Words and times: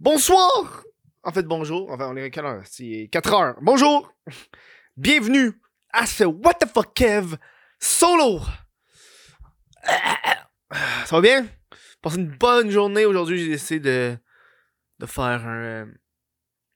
Bonsoir! 0.00 0.82
En 1.22 1.30
fait, 1.30 1.42
bonjour. 1.42 1.90
Enfin, 1.90 2.08
on 2.10 2.16
est 2.16 2.22
à 2.22 2.30
quelle 2.30 2.46
heure? 2.46 2.62
C'est 2.64 3.10
4 3.12 3.34
heures. 3.34 3.56
Bonjour! 3.60 4.10
Bienvenue 4.96 5.52
à 5.92 6.06
ce 6.06 6.24
What 6.24 6.54
the 6.54 6.66
fuck 6.72 6.94
Kev 6.94 7.36
solo! 7.78 8.40
Ça 9.84 11.10
va 11.10 11.20
bien? 11.20 11.46
Passez 12.00 12.16
une 12.16 12.30
bonne 12.30 12.70
journée. 12.70 13.04
Aujourd'hui, 13.04 13.44
j'ai 13.44 13.50
décidé 13.50 13.80
de, 13.80 14.16
de 15.00 15.04
faire 15.04 15.46
un, 15.46 15.62
euh, 15.62 15.86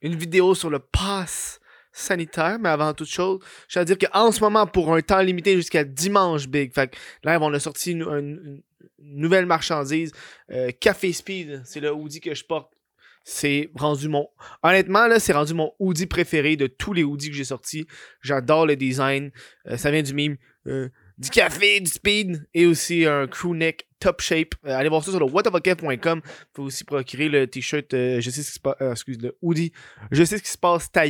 une 0.03 0.17
vidéo 0.17 0.55
sur 0.55 0.69
le 0.69 0.81
pass 0.81 1.61
sanitaire, 1.93 2.59
mais 2.59 2.69
avant 2.69 2.93
toute 2.93 3.09
chose, 3.09 3.41
je 3.69 3.79
veux 3.79 3.87
dire 3.87 3.97
qu'en 3.97 4.33
ce 4.33 4.41
moment, 4.41 4.67
pour 4.67 4.95
un 4.95 5.01
temps 5.01 5.23
limité 5.23 5.57
jusqu'à 5.57 5.85
dimanche, 5.85 6.47
Big, 6.47 6.75
fait 6.75 6.91
que 6.91 6.99
là, 7.23 7.39
on 7.41 7.55
a 7.55 7.59
sorti 7.59 7.93
une 7.93 8.63
nouvelle 8.99 9.47
marchandise, 9.47 10.13
euh, 10.51 10.73
Café 10.79 11.11
Speed, 11.15 11.63
c'est 11.65 11.81
le 11.81 11.91
hoodie 11.91 12.21
que 12.21 12.35
je 12.35 12.45
porte. 12.45 12.71
C'est 13.25 13.71
rendu 13.75 14.09
mon. 14.09 14.29
Honnêtement, 14.63 15.07
là, 15.07 15.19
c'est 15.19 15.33
rendu 15.33 15.55
mon 15.55 15.73
hoodie 15.79 16.07
préféré 16.07 16.57
de 16.57 16.67
tous 16.67 16.93
les 16.93 17.03
hoodies 17.03 17.31
que 17.31 17.37
j'ai 17.37 17.45
sortis. 17.45 17.87
J'adore 18.21 18.67
le 18.67 18.77
design. 18.77 19.31
Euh, 19.67 19.77
ça 19.79 19.91
vient 19.91 20.03
du 20.03 20.15
meme. 20.15 20.37
euh, 20.67 20.89
du 21.17 21.31
café, 21.31 21.79
du 21.81 21.91
speed 21.91 22.45
et 22.55 22.67
aussi 22.67 23.07
un 23.07 23.27
crew 23.29 23.55
neck 23.55 23.87
top 24.01 24.21
shape. 24.21 24.55
Euh, 24.67 24.77
allez 24.77 24.89
voir 24.89 25.05
ça 25.05 25.11
sur 25.13 25.21
le 25.21 25.27
whatofacaf.com. 25.27 26.21
Vous 26.25 26.31
pouvez 26.53 26.67
aussi 26.67 26.83
procurer 26.85 27.29
le 27.29 27.47
t-shirt. 27.47 27.95
euh, 27.95 28.21
je 28.21 28.31
sais 28.31 28.43
ce 28.43 28.49
qui 28.49 28.55
se 28.55 28.61
passe. 28.61 28.75
euh, 28.83 28.91
excuse, 28.93 29.19
le 29.23 29.37
hoodie. 29.41 29.73
Je 30.11 30.25
sais 30.25 30.39
ce 30.39 30.43
qui 30.43 30.51
se 30.51 30.59
passe. 30.59 30.91
Ta. 30.91 31.05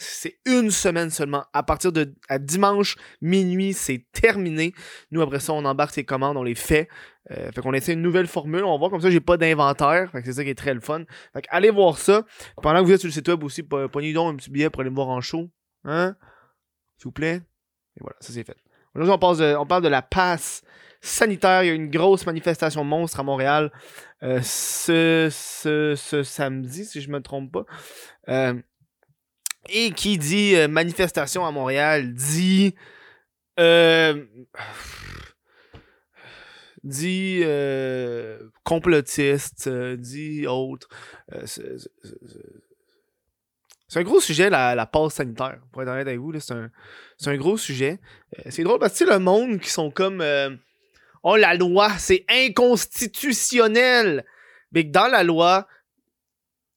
C'est 0.00 0.38
une 0.46 0.70
semaine 0.70 1.10
seulement. 1.10 1.44
À 1.52 1.62
partir 1.62 1.92
de 1.92 2.14
à 2.28 2.38
dimanche, 2.38 2.96
minuit, 3.20 3.72
c'est 3.72 4.04
terminé. 4.12 4.72
Nous, 5.12 5.20
après 5.22 5.40
ça, 5.40 5.52
on 5.52 5.64
embarque 5.64 5.92
ces 5.94 6.04
commandes, 6.04 6.36
on 6.36 6.42
les 6.42 6.54
fait. 6.54 6.88
Euh, 7.30 7.52
fait 7.52 7.60
qu'on 7.60 7.74
essaie 7.74 7.92
une 7.92 8.02
nouvelle 8.02 8.26
formule. 8.26 8.64
On 8.64 8.72
va 8.72 8.78
voir 8.78 8.90
comme 8.90 9.00
ça, 9.00 9.10
j'ai 9.10 9.20
pas 9.20 9.36
d'inventaire. 9.36 10.10
Fait 10.10 10.20
que 10.20 10.26
c'est 10.26 10.34
ça 10.34 10.44
qui 10.44 10.50
est 10.50 10.54
très 10.54 10.74
le 10.74 10.80
fun. 10.80 11.04
Fait 11.32 11.42
que 11.42 11.48
allez 11.50 11.70
voir 11.70 11.98
ça. 11.98 12.24
Pendant 12.62 12.80
que 12.80 12.86
vous 12.86 12.92
êtes 12.92 13.00
sur 13.00 13.08
le 13.08 13.12
site 13.12 13.28
web 13.28 13.42
aussi, 13.44 13.62
pognez 13.62 14.12
donc 14.12 14.34
un 14.34 14.36
petit 14.36 14.50
billet 14.50 14.70
pour 14.70 14.80
aller 14.80 14.90
me 14.90 14.94
voir 14.94 15.08
en 15.08 15.20
show. 15.20 15.48
Hein? 15.84 16.16
S'il 16.96 17.04
vous 17.04 17.12
plaît. 17.12 17.42
Et 17.96 18.00
voilà, 18.00 18.16
ça 18.20 18.32
c'est 18.32 18.44
fait. 18.44 18.56
Aujourd'hui, 18.94 19.12
on, 19.58 19.66
parle 19.66 19.82
de 19.82 19.88
la 19.88 20.02
passe 20.02 20.62
sanitaire. 21.00 21.62
Il 21.62 21.66
y 21.66 21.70
a 21.70 21.74
une 21.74 21.90
grosse 21.90 22.26
manifestation 22.26 22.82
monstre 22.84 23.20
à 23.20 23.22
Montréal 23.22 23.70
euh, 24.22 24.40
ce, 24.42 26.22
samedi, 26.24 26.84
si 26.84 27.00
je 27.00 27.10
me 27.10 27.20
trompe 27.20 27.52
pas. 27.52 27.64
Euh, 28.28 28.54
et 29.68 29.90
qui 29.90 30.16
dit 30.16 30.54
manifestation 30.68 31.44
à 31.44 31.50
Montréal 31.50 32.14
dit. 32.14 32.74
euh, 33.60 34.24
dit 36.84 37.40
euh, 37.42 38.38
complotiste, 38.64 39.66
euh, 39.66 39.96
dit 39.96 40.46
autre. 40.46 40.88
Euh, 41.32 41.42
c'est- 41.46 41.76
un 43.94 44.02
gros 44.02 44.20
sujet, 44.20 44.50
la, 44.50 44.74
la 44.74 44.86
passe 44.86 45.14
sanitaire, 45.14 45.60
pour 45.72 45.82
être 45.82 45.88
honnête 45.88 46.06
avec 46.06 46.18
vous. 46.18 46.38
C'est 46.38 46.52
un, 46.52 46.70
un 47.26 47.36
gros 47.36 47.56
sujet. 47.56 47.98
C'est 48.50 48.62
drôle 48.62 48.78
parce 48.78 48.98
que 48.98 49.04
le 49.04 49.18
monde 49.18 49.58
qui 49.60 49.70
sont 49.70 49.90
comme 49.90 50.22
Oh, 51.22 51.36
la 51.36 51.54
loi, 51.54 51.90
c'est 51.98 52.24
inconstitutionnel! 52.28 54.24
Mais 54.72 54.86
que 54.86 54.90
dans 54.92 55.08
la 55.08 55.24
loi. 55.24 55.66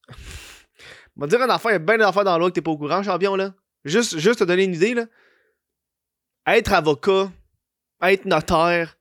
On 1.18 1.22
va 1.22 1.28
dire 1.28 1.42
un 1.42 1.50
affaire, 1.50 1.72
il 1.72 1.74
y 1.74 1.76
a 1.76 1.80
bien 1.80 1.98
d'affaires 1.98 2.24
dans 2.24 2.32
la 2.32 2.38
loi 2.40 2.50
que 2.50 2.56
t'es 2.56 2.62
pas 2.62 2.72
au 2.72 2.78
courant, 2.78 3.04
champion, 3.04 3.36
là. 3.36 3.54
Juste, 3.84 4.18
juste 4.18 4.40
te 4.40 4.44
donner 4.46 4.64
une 4.64 4.74
idée, 4.74 4.94
là. 4.94 5.06
Être 6.48 6.74
avocat, 6.74 7.32
être 8.02 8.26
notaire, 8.26 8.98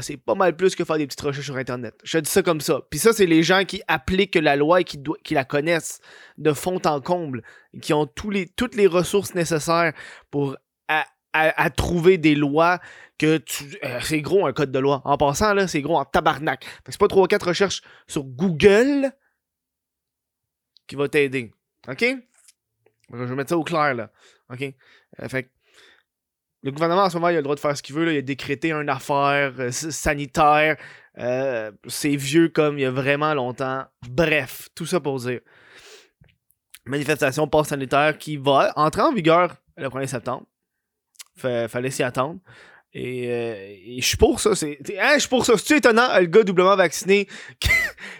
c'est 0.00 0.16
pas 0.16 0.34
mal 0.34 0.56
plus 0.56 0.74
que 0.74 0.84
faire 0.84 0.98
des 0.98 1.06
petites 1.06 1.20
recherches 1.20 1.46
sur 1.46 1.56
Internet. 1.56 1.94
Je 2.04 2.18
dis 2.18 2.30
ça 2.30 2.42
comme 2.42 2.60
ça. 2.60 2.80
Puis 2.90 2.98
ça, 2.98 3.12
c'est 3.12 3.26
les 3.26 3.42
gens 3.42 3.64
qui 3.64 3.82
appliquent 3.88 4.36
la 4.36 4.56
loi 4.56 4.80
et 4.80 4.84
qui, 4.84 5.00
la 5.34 5.44
connaissent 5.44 6.00
de 6.38 6.52
fond 6.52 6.80
en 6.84 7.00
comble, 7.00 7.42
qui 7.82 7.92
ont 7.92 8.06
toutes 8.06 8.74
les 8.74 8.86
ressources 8.86 9.34
nécessaires 9.34 9.92
pour 10.30 10.56
trouver 11.76 12.18
des 12.18 12.34
lois 12.34 12.80
que 13.18 13.38
tu... 13.38 13.78
euh, 13.84 14.00
c'est 14.02 14.22
gros 14.22 14.46
un 14.46 14.52
code 14.52 14.72
de 14.72 14.78
loi. 14.78 15.02
En 15.04 15.16
passant, 15.16 15.54
là, 15.54 15.68
c'est 15.68 15.82
gros 15.82 15.98
en 15.98 16.04
tabarnak. 16.04 16.64
Fait 16.64 16.70
que 16.86 16.92
c'est 16.92 17.00
pas 17.00 17.08
3 17.08 17.24
ou 17.24 17.26
4 17.26 17.48
recherches 17.48 17.82
sur 18.06 18.24
Google 18.24 19.12
qui 20.86 20.96
va 20.96 21.08
t'aider. 21.08 21.52
OK? 21.88 22.04
Je 23.12 23.16
vais 23.16 23.34
mettre 23.34 23.50
ça 23.50 23.58
au 23.58 23.64
clair, 23.64 23.94
là. 23.94 24.10
OK? 24.50 24.62
Euh, 24.62 25.28
fait 25.28 25.50
le 26.62 26.70
gouvernement, 26.72 27.02
en 27.04 27.10
ce 27.10 27.16
moment, 27.16 27.28
il 27.30 27.34
a 27.34 27.36
le 27.38 27.42
droit 27.42 27.54
de 27.54 27.60
faire 27.60 27.76
ce 27.76 27.82
qu'il 27.82 27.94
veut. 27.94 28.12
Il 28.12 28.18
a 28.18 28.22
décrété 28.22 28.72
une 28.72 28.88
affaire 28.88 29.52
euh, 29.58 29.70
sanitaire. 29.70 30.76
Euh, 31.18 31.72
c'est 31.88 32.16
vieux 32.16 32.48
comme 32.48 32.78
il 32.78 32.82
y 32.82 32.84
a 32.84 32.90
vraiment 32.90 33.32
longtemps. 33.34 33.84
Bref, 34.08 34.68
tout 34.74 34.86
ça 34.86 35.00
pour 35.00 35.18
dire. 35.20 35.40
Manifestation 36.86 37.46
passe 37.46 37.68
sanitaire 37.68 38.16
qui 38.18 38.36
va 38.36 38.72
entrer 38.76 39.02
en 39.02 39.12
vigueur 39.12 39.54
le 39.76 39.88
1er 39.88 40.06
septembre. 40.06 40.46
Fa- 41.36 41.68
fallait 41.68 41.90
s'y 41.90 42.02
attendre. 42.02 42.40
Et, 42.92 43.30
euh, 43.30 43.54
et 43.86 44.00
je 44.00 44.06
suis 44.06 44.16
pour 44.16 44.40
ça. 44.40 44.54
C'est, 44.56 44.78
hein, 44.98 45.12
je 45.14 45.20
suis 45.20 45.28
pour 45.28 45.46
ça. 45.46 45.52
C'est 45.56 45.76
étonnant, 45.76 46.08
le 46.18 46.26
gars 46.26 46.42
doublement 46.42 46.74
vacciné 46.74 47.28
qui, 47.60 47.70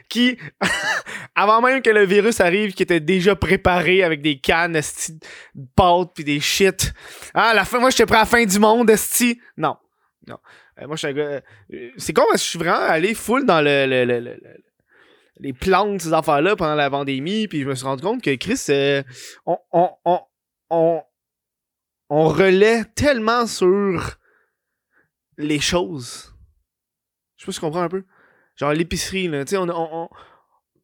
qui, 0.08 0.38
avant 1.34 1.60
même 1.60 1.82
que 1.82 1.91
le 1.91 2.04
virus 2.04 2.41
arrive, 2.41 2.72
qui 2.72 2.82
était 2.84 3.00
déjà 3.00 3.34
préparé 3.34 4.04
avec 4.04 4.22
des 4.22 4.38
cannes, 4.38 4.76
esti, 4.76 5.14
de 5.54 5.66
pâtes 5.75 6.10
puis 6.14 6.22
des 6.25 6.38
shit. 6.38 6.92
Ah, 7.34 7.53
la 7.54 7.64
fin, 7.64 7.80
moi, 7.80 7.91
j'étais 7.91 8.06
prêt 8.06 8.16
à 8.19 8.20
la 8.20 8.26
fin 8.26 8.44
du 8.44 8.59
monde, 8.60 8.88
esti. 8.91 9.41
Non. 9.56 9.76
Non. 10.28 10.38
Euh, 10.80 10.86
moi, 10.86 10.94
je 10.94 10.98
suis 11.00 11.09
un 11.09 11.12
gars. 11.14 11.41
euh, 11.75 11.91
c'est 11.97 12.12
con 12.12 12.22
parce 12.30 12.41
que 12.41 12.44
je 12.44 12.50
suis 12.50 12.59
vraiment 12.60 12.76
allé 12.78 13.14
full 13.14 13.44
dans 13.47 13.60
le, 13.60 13.86
le- 13.86 14.04
le- 14.04 14.20
le- 14.20 14.34
le- 14.34 14.64
les 15.41 15.53
plans 15.54 15.94
de 15.94 15.98
ces 15.98 16.12
affaires-là 16.12 16.54
pendant 16.54 16.75
la 16.75 16.91
pandémie, 16.91 17.48
puis 17.48 17.62
je 17.62 17.66
me 17.66 17.75
suis 17.75 17.86
rendu 17.86 18.03
compte 18.03 18.22
que 18.22 18.34
Chris, 18.36 18.62
euh, 18.69 19.03
on, 19.47 19.56
on, 19.72 19.91
on, 20.04 20.20
on, 20.69 21.03
on 22.10 22.28
relaie 22.28 22.84
tellement 22.94 23.47
sur 23.47 24.19
les 25.40 25.60
choses. 25.60 26.34
Je 27.36 27.42
sais 27.42 27.46
pas 27.46 27.52
si 27.52 27.58
tu 27.58 27.64
comprends 27.64 27.82
un 27.82 27.88
peu. 27.88 28.04
Genre 28.56 28.72
l'épicerie, 28.72 29.28
là, 29.28 29.44
tu 29.44 29.50
sais, 29.50 29.56
on, 29.56 29.68
on, 29.68 30.08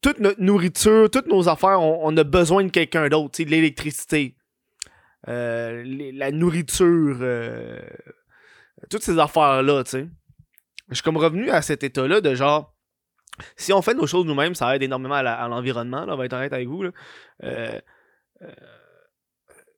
toute 0.01 0.21
notre 0.21 0.41
nourriture, 0.41 1.11
toutes 1.11 1.27
nos 1.27 1.49
affaires, 1.49 1.81
on, 1.81 2.17
a 2.17 2.25
besoin 2.25 2.65
de 2.65 2.71
quelqu'un 2.71 3.09
d'autre, 3.09 3.33
tu 3.33 3.43
sais, 3.43 3.49
l'électricité, 3.49 4.37
euh, 5.29 5.83
la 6.15 6.31
nourriture, 6.31 7.19
euh, 7.21 7.81
toutes 8.91 9.03
ces 9.03 9.19
affaires-là, 9.19 9.85
tu 9.85 9.91
sais. 9.91 10.09
Je 10.91 10.95
suis 10.95 11.03
comme 11.03 11.17
revenu 11.17 11.51
à 11.51 11.63
cet 11.63 11.83
état-là 11.83 12.21
de 12.21 12.35
genre, 12.35 12.75
si 13.57 13.73
on 13.73 13.83
fait 13.83 13.95
nos 13.95 14.07
choses 14.07 14.25
nous-mêmes, 14.25 14.55
ça 14.55 14.75
aide 14.77 14.83
énormément 14.83 15.17
à 15.17 15.49
l'environnement, 15.49 16.07
là, 16.07 16.15
on 16.15 16.17
va 16.17 16.27
être 16.27 16.35
honnête 16.35 16.53
avec 16.53 16.69
vous, 16.69 16.85
là. 16.85 16.91
Euh, 17.43 17.81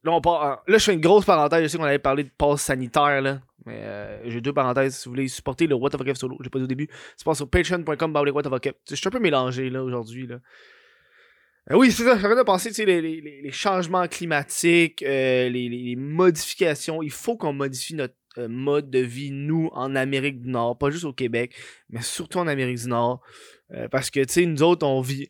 là, 0.04 0.12
on 0.12 0.20
là, 0.20 0.60
je 0.66 0.78
fais 0.78 0.94
une 0.94 1.00
grosse 1.00 1.24
parenthèse, 1.24 1.62
je 1.62 1.68
sais 1.68 1.78
qu'on 1.78 1.84
avait 1.84 1.98
parlé 1.98 2.24
de 2.24 2.30
passe 2.36 2.62
sanitaire, 2.62 3.22
là. 3.22 3.40
Mais 3.68 3.82
euh, 3.82 4.30
j'ai 4.30 4.40
deux 4.40 4.54
parenthèses. 4.54 4.96
Si 4.96 5.04
vous 5.04 5.12
voulez 5.12 5.28
supporter 5.28 5.66
le 5.66 5.74
What 5.74 5.90
the 5.90 5.98
fuck 5.98 6.16
solo, 6.16 6.38
j'ai 6.40 6.48
pas 6.48 6.58
dit 6.58 6.64
au 6.64 6.68
début. 6.68 6.88
C'est 7.16 7.24
pas 7.24 7.34
sur 7.34 7.48
patreon.com. 7.48 8.18
Je 8.88 8.94
suis 8.94 9.06
un 9.06 9.10
peu 9.10 9.18
mélangé 9.18 9.68
là 9.68 9.84
aujourd'hui. 9.84 10.26
Là. 10.26 10.38
Euh, 11.70 11.76
oui, 11.76 11.92
c'est 11.92 12.04
ça. 12.04 12.18
J'arrête 12.18 12.38
de 12.38 12.42
penser, 12.42 12.70
les, 12.86 13.52
changements 13.52 14.08
climatiques, 14.08 15.02
euh, 15.02 15.50
les, 15.50 15.96
modifications. 15.96 17.02
Il 17.02 17.10
faut 17.10 17.36
qu'on 17.36 17.52
modifie 17.52 17.94
notre 17.94 18.14
mode 18.48 18.88
de 18.88 19.00
vie, 19.00 19.32
nous, 19.32 19.68
en 19.74 19.94
Amérique 19.94 20.40
du 20.40 20.48
Nord. 20.48 20.78
Pas 20.78 20.88
juste 20.88 21.04
au 21.04 21.12
Québec, 21.12 21.54
mais 21.90 22.00
surtout 22.00 22.38
en 22.38 22.46
Amérique 22.46 22.78
du 22.78 22.88
Nord. 22.88 23.20
Parce 23.90 24.08
que, 24.08 24.20
tu 24.20 24.32
sais, 24.32 24.46
nous 24.46 24.62
autres, 24.62 24.86
on 24.86 25.02
vit. 25.02 25.28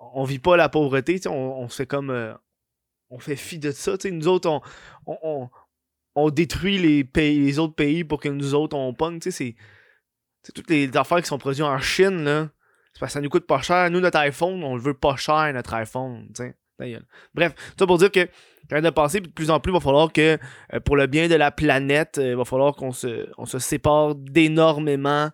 on 0.00 0.24
vit 0.24 0.40
pas 0.40 0.56
la 0.56 0.68
pauvreté, 0.68 1.20
on, 1.28 1.60
on 1.60 1.68
fait 1.68 1.86
comme. 1.86 2.36
on 3.10 3.18
fait 3.20 3.36
fi 3.36 3.60
de 3.60 3.70
ça, 3.70 3.96
tu 3.96 4.08
sais. 4.08 4.10
Nous 4.10 4.26
autres, 4.26 4.60
on, 5.06 5.48
on, 6.24 6.30
détruit 6.30 6.78
les, 6.78 7.04
pays, 7.04 7.38
les 7.38 7.58
autres 7.58 7.74
pays 7.74 8.04
pour 8.04 8.20
que 8.20 8.28
nous 8.28 8.54
autres, 8.54 8.76
on 8.76 8.94
pogne, 8.94 9.18
tu 9.18 9.30
sais. 9.30 9.56
C'est. 10.42 10.52
toutes 10.52 10.70
les 10.70 10.94
affaires 10.96 11.20
qui 11.20 11.26
sont 11.26 11.38
produites 11.38 11.62
en 11.64 11.78
Chine, 11.78 12.24
là. 12.24 12.50
C'est 12.92 13.00
parce 13.00 13.10
que 13.10 13.14
ça 13.14 13.20
nous 13.20 13.28
coûte 13.28 13.46
pas 13.46 13.60
cher. 13.60 13.90
Nous, 13.90 14.00
notre 14.00 14.18
iPhone, 14.18 14.62
on 14.64 14.74
le 14.74 14.80
veut 14.82 14.94
pas 14.94 15.16
cher, 15.16 15.52
notre 15.52 15.74
iPhone, 15.74 16.28
tu. 16.34 16.42
Bref, 17.34 17.54
ça 17.76 17.86
pour 17.86 17.98
dire 17.98 18.10
que 18.12 18.28
quand 18.70 18.80
de 18.80 18.90
penser, 18.90 19.20
puis 19.20 19.30
de 19.30 19.34
plus 19.34 19.50
en 19.50 19.58
plus, 19.60 19.72
il 19.72 19.74
va 19.74 19.80
falloir 19.80 20.12
que 20.12 20.38
euh, 20.74 20.80
pour 20.80 20.94
le 20.96 21.06
bien 21.06 21.26
de 21.26 21.34
la 21.34 21.50
planète, 21.50 22.18
euh, 22.18 22.30
il 22.30 22.36
va 22.36 22.44
falloir 22.44 22.74
qu'on 22.76 22.92
se, 22.92 23.28
on 23.36 23.46
se 23.46 23.58
sépare 23.58 24.14
d'énormément 24.14 25.30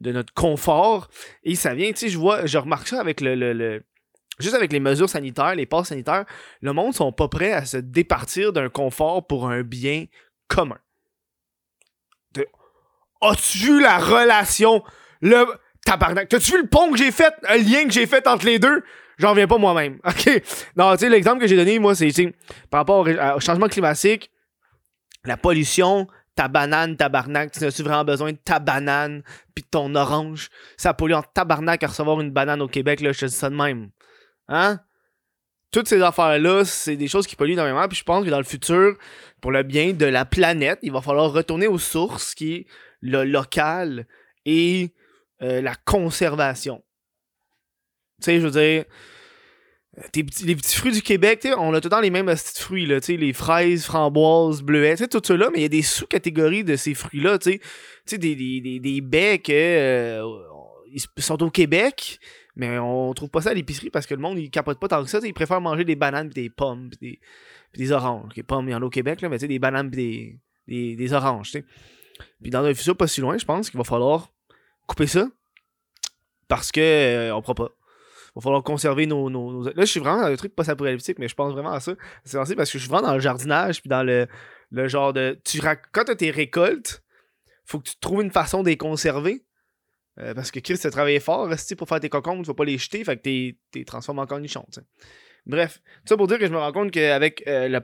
de 0.00 0.12
notre 0.12 0.32
confort. 0.34 1.08
Et 1.44 1.54
ça 1.54 1.74
vient, 1.74 1.90
tu 1.92 1.96
sais, 1.98 2.08
je 2.08 2.18
vois, 2.18 2.46
je 2.46 2.58
remarque 2.58 2.88
ça 2.88 3.00
avec 3.00 3.20
le, 3.20 3.34
le- 3.34 3.52
le- 3.52 3.82
Juste 4.40 4.54
avec 4.54 4.72
les 4.72 4.80
mesures 4.80 5.08
sanitaires, 5.08 5.54
les 5.54 5.66
passes 5.66 5.88
sanitaires, 5.88 6.24
le 6.60 6.72
monde 6.72 6.94
sont 6.94 7.12
pas 7.12 7.28
prêts 7.28 7.52
à 7.52 7.64
se 7.64 7.76
départir 7.76 8.52
d'un 8.52 8.68
confort 8.68 9.26
pour 9.26 9.48
un 9.48 9.62
bien 9.62 10.06
commun. 10.48 10.78
As-tu 13.22 13.58
vu 13.58 13.80
la 13.82 13.98
relation? 13.98 14.82
Le. 15.20 15.44
Tabarnak. 15.84 16.28
T'as-tu 16.28 16.52
vu 16.52 16.62
le 16.62 16.68
pont 16.68 16.90
que 16.90 16.98
j'ai 16.98 17.10
fait? 17.10 17.34
Le 17.42 17.58
lien 17.58 17.84
que 17.84 17.90
j'ai 17.90 18.06
fait 18.06 18.26
entre 18.26 18.46
les 18.46 18.58
deux? 18.58 18.82
J'en 19.18 19.30
reviens 19.30 19.46
pas 19.46 19.58
moi-même. 19.58 19.98
OK? 20.04 20.42
Non, 20.76 20.92
tu 20.92 20.98
sais, 21.00 21.08
l'exemple 21.08 21.40
que 21.40 21.46
j'ai 21.46 21.56
donné, 21.56 21.78
moi, 21.78 21.94
c'est 21.94 22.10
par 22.70 22.80
rapport 22.80 22.98
au, 22.98 23.02
ré- 23.02 23.18
au 23.34 23.40
changement 23.40 23.68
climatique, 23.68 24.30
la 25.24 25.36
pollution, 25.36 26.06
ta 26.34 26.48
banane, 26.48 26.96
tabarnak, 26.96 27.52
tu 27.52 27.64
as-tu 27.64 27.82
vraiment 27.82 28.04
besoin 28.04 28.32
de 28.32 28.38
ta 28.38 28.58
banane 28.58 29.22
puis 29.54 29.64
de 29.64 29.68
ton 29.68 29.94
orange? 29.94 30.48
Ça 30.76 30.94
pollue 30.94 31.12
en 31.12 31.22
tabarnak 31.22 31.82
à 31.82 31.88
recevoir 31.88 32.20
une 32.20 32.30
banane 32.30 32.62
au 32.62 32.68
Québec, 32.68 33.00
là, 33.00 33.12
je 33.12 33.20
te 33.20 33.26
dis 33.26 33.34
ça 33.34 33.50
de 33.50 33.56
même. 33.56 33.90
Hein? 34.50 34.80
Toutes 35.70 35.88
ces 35.88 36.02
affaires-là, 36.02 36.64
c'est 36.64 36.96
des 36.96 37.08
choses 37.08 37.26
qui 37.26 37.36
polluent 37.36 37.52
énormément, 37.52 37.86
puis 37.86 37.96
je 37.96 38.04
pense 38.04 38.24
que 38.24 38.30
dans 38.30 38.38
le 38.38 38.44
futur, 38.44 38.98
pour 39.40 39.52
le 39.52 39.62
bien 39.62 39.92
de 39.92 40.04
la 40.04 40.24
planète, 40.24 40.80
il 40.82 40.92
va 40.92 41.00
falloir 41.00 41.32
retourner 41.32 41.68
aux 41.68 41.78
sources, 41.78 42.34
qui 42.34 42.54
est 42.54 42.66
le 43.00 43.24
local 43.24 44.06
et 44.44 44.92
euh, 45.42 45.62
la 45.62 45.76
conservation. 45.76 46.82
Tu 48.20 48.24
sais, 48.24 48.40
je 48.40 48.46
veux 48.46 48.50
dire, 48.50 48.84
les 50.14 50.56
petits 50.56 50.76
fruits 50.76 50.92
du 50.92 51.02
Québec, 51.02 51.46
on 51.56 51.72
a 51.72 51.80
tout 51.80 51.86
le 51.86 51.90
temps 51.90 52.00
les 52.00 52.10
mêmes 52.10 52.26
petits 52.26 52.60
fruits, 52.60 52.86
là, 52.86 52.98
les 53.06 53.32
fraises, 53.32 53.84
framboises, 53.84 54.62
bleuets, 54.62 54.96
tout 55.08 55.32
là, 55.32 55.50
mais 55.52 55.60
il 55.60 55.62
y 55.62 55.66
a 55.66 55.68
des 55.68 55.82
sous-catégories 55.82 56.64
de 56.64 56.74
ces 56.74 56.94
fruits-là, 56.94 57.38
tu 57.38 57.60
sais, 58.06 58.18
des, 58.18 58.34
des, 58.34 58.60
des, 58.60 58.80
des 58.80 59.00
becs, 59.00 59.50
euh, 59.50 60.20
ils 60.92 61.22
sont 61.22 61.42
au 61.42 61.50
Québec, 61.50 62.18
mais 62.56 62.78
on 62.78 63.12
trouve 63.14 63.30
pas 63.30 63.40
ça 63.42 63.50
à 63.50 63.54
l'épicerie 63.54 63.90
parce 63.90 64.06
que 64.06 64.14
le 64.14 64.20
monde, 64.20 64.38
il 64.38 64.50
capote 64.50 64.78
pas 64.78 64.88
tant 64.88 65.02
que 65.02 65.10
ça, 65.10 65.18
ils 65.22 65.34
préfèrent 65.34 65.60
manger 65.60 65.84
des 65.84 65.96
bananes 65.96 66.28
pis 66.28 66.34
des 66.34 66.50
pommes 66.50 66.90
pis 66.90 66.98
des, 66.98 67.20
des 67.74 67.92
oranges. 67.92 68.32
Les 68.36 68.42
pommes, 68.42 68.68
il 68.68 68.72
y 68.72 68.74
en 68.74 68.82
a 68.82 68.84
au 68.84 68.90
Québec, 68.90 69.20
là, 69.20 69.28
mais 69.28 69.36
tu 69.36 69.42
sais, 69.42 69.48
des 69.48 69.58
bananes 69.58 69.90
pis 69.90 69.96
des, 69.96 70.38
des, 70.68 70.96
des 70.96 71.12
oranges, 71.12 71.52
tu 71.52 71.58
sais. 71.58 71.64
Puis 72.42 72.50
dans 72.50 72.64
un 72.64 72.74
futur 72.74 72.96
pas 72.96 73.06
si 73.06 73.20
loin, 73.20 73.38
je 73.38 73.44
pense 73.44 73.70
qu'il 73.70 73.78
va 73.78 73.84
falloir 73.84 74.32
couper 74.86 75.06
ça 75.06 75.28
parce 76.48 76.72
que 76.72 76.80
euh, 76.80 77.34
on 77.34 77.40
pourra 77.40 77.54
pas 77.54 77.68
va 78.36 78.40
falloir 78.42 78.62
conserver 78.62 79.06
nos, 79.06 79.28
Là, 79.64 79.72
je 79.76 79.84
suis 79.84 80.00
vraiment 80.00 80.22
dans 80.22 80.28
le 80.28 80.36
truc 80.36 80.54
post-apocalyptique, 80.54 81.18
mais 81.18 81.28
je 81.28 81.34
pense 81.34 81.52
vraiment 81.52 81.72
à 81.72 81.80
ça. 81.80 81.94
C'est 82.24 82.36
parce 82.36 82.70
que 82.70 82.78
je 82.78 82.82
suis 82.82 82.88
vraiment 82.88 83.08
dans 83.08 83.14
le 83.14 83.20
jardinage, 83.20 83.80
puis 83.80 83.88
dans 83.88 84.02
le, 84.02 84.26
le 84.70 84.88
genre 84.88 85.12
de. 85.12 85.38
Tu 85.44 85.60
Quand 85.60 86.04
tu 86.04 86.12
as 86.12 86.16
tes 86.16 86.30
récoltes, 86.30 87.02
faut 87.64 87.78
que 87.78 87.88
tu 87.88 87.96
trouves 88.00 88.22
une 88.22 88.30
façon 88.30 88.62
de 88.62 88.68
les 88.68 88.76
conserver. 88.76 89.44
Euh, 90.20 90.34
parce 90.34 90.50
que 90.50 90.60
Chris 90.60 90.78
a 90.84 90.90
travaillé 90.90 91.20
fort 91.20 91.48
pour 91.78 91.88
faire 91.88 92.00
tes 92.00 92.08
cocombes, 92.08 92.42
tu 92.42 92.48
vas 92.48 92.54
pas 92.54 92.64
les 92.64 92.78
jeter, 92.78 93.02
fait 93.04 93.16
que 93.16 93.22
tu 93.22 93.56
les 93.74 93.84
transformes 93.84 94.18
en 94.18 94.26
cornichons. 94.26 94.66
T'sais. 94.70 94.82
Bref, 95.46 95.80
tout 96.00 96.08
ça 96.08 96.16
pour 96.16 96.26
dire 96.26 96.38
que 96.38 96.46
je 96.46 96.52
me 96.52 96.58
rends 96.58 96.72
compte 96.72 96.90
qu'avec 96.90 97.42
euh, 97.46 97.68
la, 97.68 97.80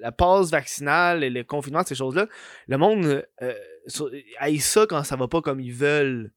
la 0.00 0.12
passe 0.12 0.50
vaccinale 0.50 1.22
et 1.22 1.30
le 1.30 1.44
confinement, 1.44 1.82
ces 1.84 1.94
choses-là, 1.94 2.26
le 2.66 2.78
monde 2.78 3.24
euh, 3.42 3.54
haït 4.38 4.60
ça 4.60 4.86
quand 4.88 5.04
ça 5.04 5.16
va 5.16 5.28
pas 5.28 5.42
comme 5.42 5.60
ils 5.60 5.72
veulent. 5.72 6.32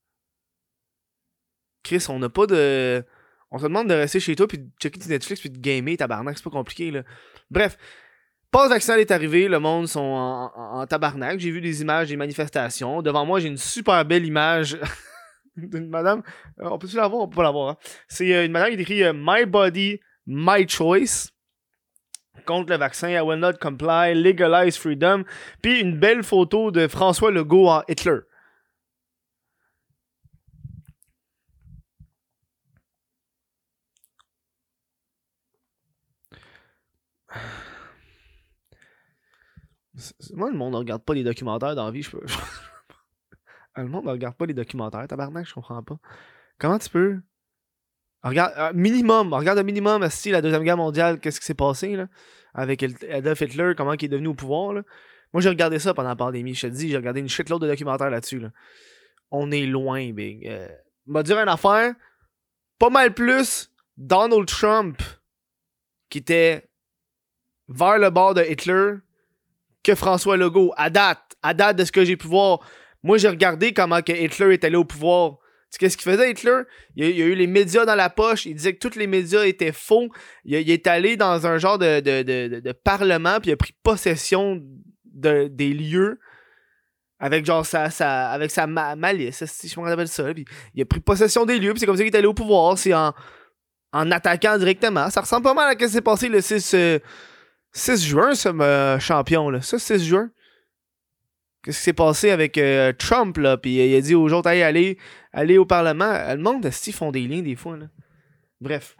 Chris, 1.83 2.05
on 2.09 2.19
n'a 2.19 2.29
pas 2.29 2.45
de. 2.45 3.03
On 3.51 3.57
te 3.57 3.63
demande 3.63 3.87
de 3.87 3.93
rester 3.93 4.19
chez 4.19 4.35
toi 4.35 4.47
puis 4.47 4.57
de 4.57 4.69
checker 4.81 4.99
tes 4.99 5.09
Netflix 5.09 5.39
puis 5.39 5.49
de 5.49 5.59
gamer, 5.59 5.95
tabarnak, 5.95 6.37
c'est 6.37 6.43
pas 6.43 6.49
compliqué 6.49 6.91
là. 6.91 7.03
Bref, 7.51 7.77
passe 8.53 8.69
vaccinale 8.69 8.99
est 8.99 9.11
arrivé, 9.11 9.47
le 9.47 9.59
monde 9.59 9.87
sont 9.87 9.99
en, 9.99 10.85
tabarnak. 10.85 11.39
J'ai 11.39 11.49
vu 11.49 11.59
des 11.59 11.81
images 11.81 12.09
des 12.09 12.15
manifestations. 12.15 13.01
Devant 13.01 13.25
moi, 13.25 13.39
j'ai 13.39 13.47
une 13.47 13.57
super 13.57 14.05
belle 14.05 14.25
image 14.25 14.77
d'une 15.57 15.89
madame. 15.89 16.21
Euh, 16.61 16.69
on 16.69 16.77
peut-tu 16.77 16.95
la 16.95 17.07
voir? 17.07 17.23
On 17.23 17.27
peut 17.27 17.37
pas 17.37 17.43
la 17.43 17.51
voir. 17.51 17.69
Hein? 17.69 17.77
C'est 18.07 18.33
euh, 18.33 18.45
une 18.45 18.51
madame 18.51 18.69
qui 18.75 18.81
écrit 18.81 19.03
euh, 19.03 19.11
My 19.13 19.45
Body, 19.45 19.99
My 20.27 20.69
Choice 20.69 21.31
contre 22.45 22.71
le 22.71 22.77
vaccin, 22.77 23.09
I 23.09 23.21
will 23.21 23.39
not 23.39 23.53
comply, 23.61 24.13
legalize 24.13 24.77
freedom, 24.77 25.23
puis 25.61 25.79
une 25.79 25.97
belle 25.97 26.23
photo 26.23 26.71
de 26.71 26.87
François 26.87 27.31
Legault 27.31 27.69
en 27.69 27.83
Hitler. 27.87 28.19
Moi, 40.33 40.51
le 40.51 40.57
monde 40.57 40.73
ne 40.73 40.77
regarde 40.77 41.03
pas 41.03 41.13
les 41.13 41.23
documentaires 41.23 41.75
dans 41.75 41.85
la 41.85 41.91
vie. 41.91 42.03
Je 42.03 42.11
peux... 42.11 42.25
le 43.77 43.87
monde 43.87 44.05
ne 44.05 44.11
regarde 44.11 44.35
pas 44.35 44.45
les 44.45 44.53
documentaires. 44.53 45.07
Tabarnak, 45.07 45.47
je 45.47 45.53
comprends 45.53 45.83
pas. 45.83 45.97
Comment 46.57 46.79
tu 46.79 46.89
peux. 46.89 47.19
Regarde, 48.23 48.53
euh, 48.57 48.71
minimum, 48.73 49.33
regarde 49.33 49.59
un 49.59 49.63
minimum, 49.63 50.07
si 50.09 50.31
la 50.31 50.41
Deuxième 50.41 50.63
Guerre 50.63 50.77
mondiale, 50.77 51.19
qu'est-ce 51.19 51.39
qui 51.39 51.45
s'est 51.45 51.53
passé 51.53 51.95
là, 51.95 52.07
avec 52.53 52.83
Adolf 53.11 53.41
Hitler, 53.41 53.73
comment 53.75 53.93
il 53.93 54.05
est 54.05 54.07
devenu 54.07 54.27
au 54.27 54.33
pouvoir. 54.33 54.73
Là. 54.73 54.83
Moi, 55.33 55.41
j'ai 55.41 55.49
regardé 55.49 55.79
ça 55.79 55.93
pendant 55.93 56.09
la 56.09 56.15
pandémie. 56.15 56.53
Je 56.53 56.67
te 56.67 56.73
dis, 56.73 56.89
j'ai 56.89 56.97
regardé 56.97 57.19
une 57.19 57.27
shitload 57.27 57.61
de 57.61 57.67
documentaires 57.67 58.09
là-dessus. 58.09 58.39
Là. 58.39 58.51
On 59.31 59.51
est 59.51 59.65
loin, 59.65 60.11
Big. 60.13 60.47
Euh, 60.47 60.67
m'a 61.05 61.23
dire 61.23 61.37
une 61.37 61.49
affaire, 61.49 61.93
pas 62.79 62.89
mal 62.89 63.13
plus 63.13 63.71
Donald 63.97 64.47
Trump, 64.47 65.01
qui 66.09 66.19
était 66.19 66.69
vers 67.67 67.97
le 67.97 68.09
bord 68.09 68.35
de 68.35 68.43
Hitler, 68.43 68.95
que 69.83 69.95
François 69.95 70.37
Legault. 70.37 70.73
À 70.77 70.89
date, 70.89 71.35
à 71.41 71.53
date 71.53 71.77
de 71.77 71.85
ce 71.85 71.91
que 71.91 72.05
j'ai 72.05 72.17
pu 72.17 72.27
voir, 72.27 72.59
moi 73.03 73.17
j'ai 73.17 73.29
regardé 73.29 73.73
comment 73.73 74.01
que 74.01 74.13
Hitler 74.13 74.53
est 74.53 74.63
allé 74.63 74.75
au 74.75 74.85
pouvoir. 74.85 75.37
Qu'est-ce 75.79 75.97
qu'il 75.97 76.11
faisait 76.11 76.29
Hitler? 76.29 76.61
Il 76.95 77.09
y, 77.09 77.21
a, 77.21 77.25
eu 77.25 77.33
les 77.33 77.47
médias 77.47 77.85
dans 77.85 77.95
la 77.95 78.11
poche, 78.11 78.45
il 78.45 78.53
disait 78.53 78.73
que 78.75 78.87
tous 78.87 78.97
les 78.97 79.07
médias 79.07 79.43
étaient 79.43 79.71
faux. 79.71 80.09
Il, 80.45 80.69
est 80.69 80.85
allé 80.85 81.17
dans 81.17 81.47
un 81.47 81.57
genre 81.57 81.79
de, 81.79 81.99
de, 81.99 82.71
parlement, 82.71 83.39
puis 83.39 83.49
il 83.49 83.53
a 83.53 83.57
pris 83.57 83.73
possession 83.81 84.61
de, 85.05 85.47
des 85.47 85.73
lieux 85.73 86.19
avec 87.19 87.45
genre 87.45 87.65
sa, 87.65 87.89
sa 87.89 88.29
avec 88.29 88.51
sa 88.51 88.67
malice, 88.67 89.45
si 89.45 89.67
je 89.67 89.79
m'en 89.79 90.05
ça. 90.05 90.25
il 90.75 90.81
a 90.81 90.85
pris 90.85 90.99
possession 90.99 91.45
des 91.45 91.57
lieux, 91.57 91.71
puis 91.71 91.79
c'est 91.79 91.85
comme 91.85 91.97
ça 91.97 92.03
qu'il 92.03 92.13
est 92.13 92.17
allé 92.17 92.27
au 92.27 92.33
pouvoir. 92.35 92.77
C'est 92.77 92.93
en, 92.93 93.13
en 93.93 94.11
attaquant 94.11 94.57
directement. 94.57 95.09
Ça 95.09 95.21
ressemble 95.21 95.43
pas 95.43 95.53
mal 95.53 95.69
à 95.69 95.71
ce 95.71 95.77
qui 95.77 95.89
s'est 95.89 96.01
passé 96.01 96.29
le 96.29 96.41
6, 96.41 96.75
6 97.73 98.05
juin, 98.05 98.35
ce 98.35 98.97
champion, 98.99 99.49
là. 99.49 99.61
Ça, 99.61 99.79
6 99.79 100.05
juin. 100.05 100.31
Qu'est-ce 101.63 101.77
qui 101.77 101.83
s'est 101.83 101.93
passé 101.93 102.29
avec 102.29 102.57
euh, 102.57 102.91
Trump, 102.93 103.37
là? 103.37 103.57
Puis 103.57 103.75
il 103.75 103.95
a 103.95 104.01
dit 104.01 104.15
aux 104.15 104.31
autres, 104.31 104.49
allez, 104.49 104.97
allez 105.31 105.57
au 105.57 105.65
Parlement. 105.65 106.13
Le 106.29 106.37
monde, 106.37 106.69
ils 106.85 106.93
font 106.93 107.11
des 107.11 107.27
liens 107.27 107.41
des 107.41 107.55
fois, 107.55 107.77
là? 107.77 107.87
Bref. 108.59 108.97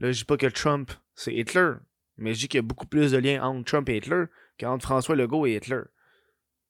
Là, 0.00 0.12
je 0.12 0.18
dis 0.18 0.24
pas 0.24 0.36
que 0.36 0.46
Trump, 0.46 0.92
c'est 1.14 1.34
Hitler. 1.34 1.72
Mais 2.16 2.34
je 2.34 2.40
dis 2.40 2.48
qu'il 2.48 2.58
y 2.58 2.60
a 2.60 2.62
beaucoup 2.62 2.86
plus 2.86 3.12
de 3.12 3.18
liens 3.18 3.42
entre 3.42 3.64
Trump 3.64 3.88
et 3.88 3.96
Hitler 3.96 4.24
qu'entre 4.58 4.84
François 4.84 5.16
Legault 5.16 5.46
et 5.46 5.56
Hitler. 5.56 5.82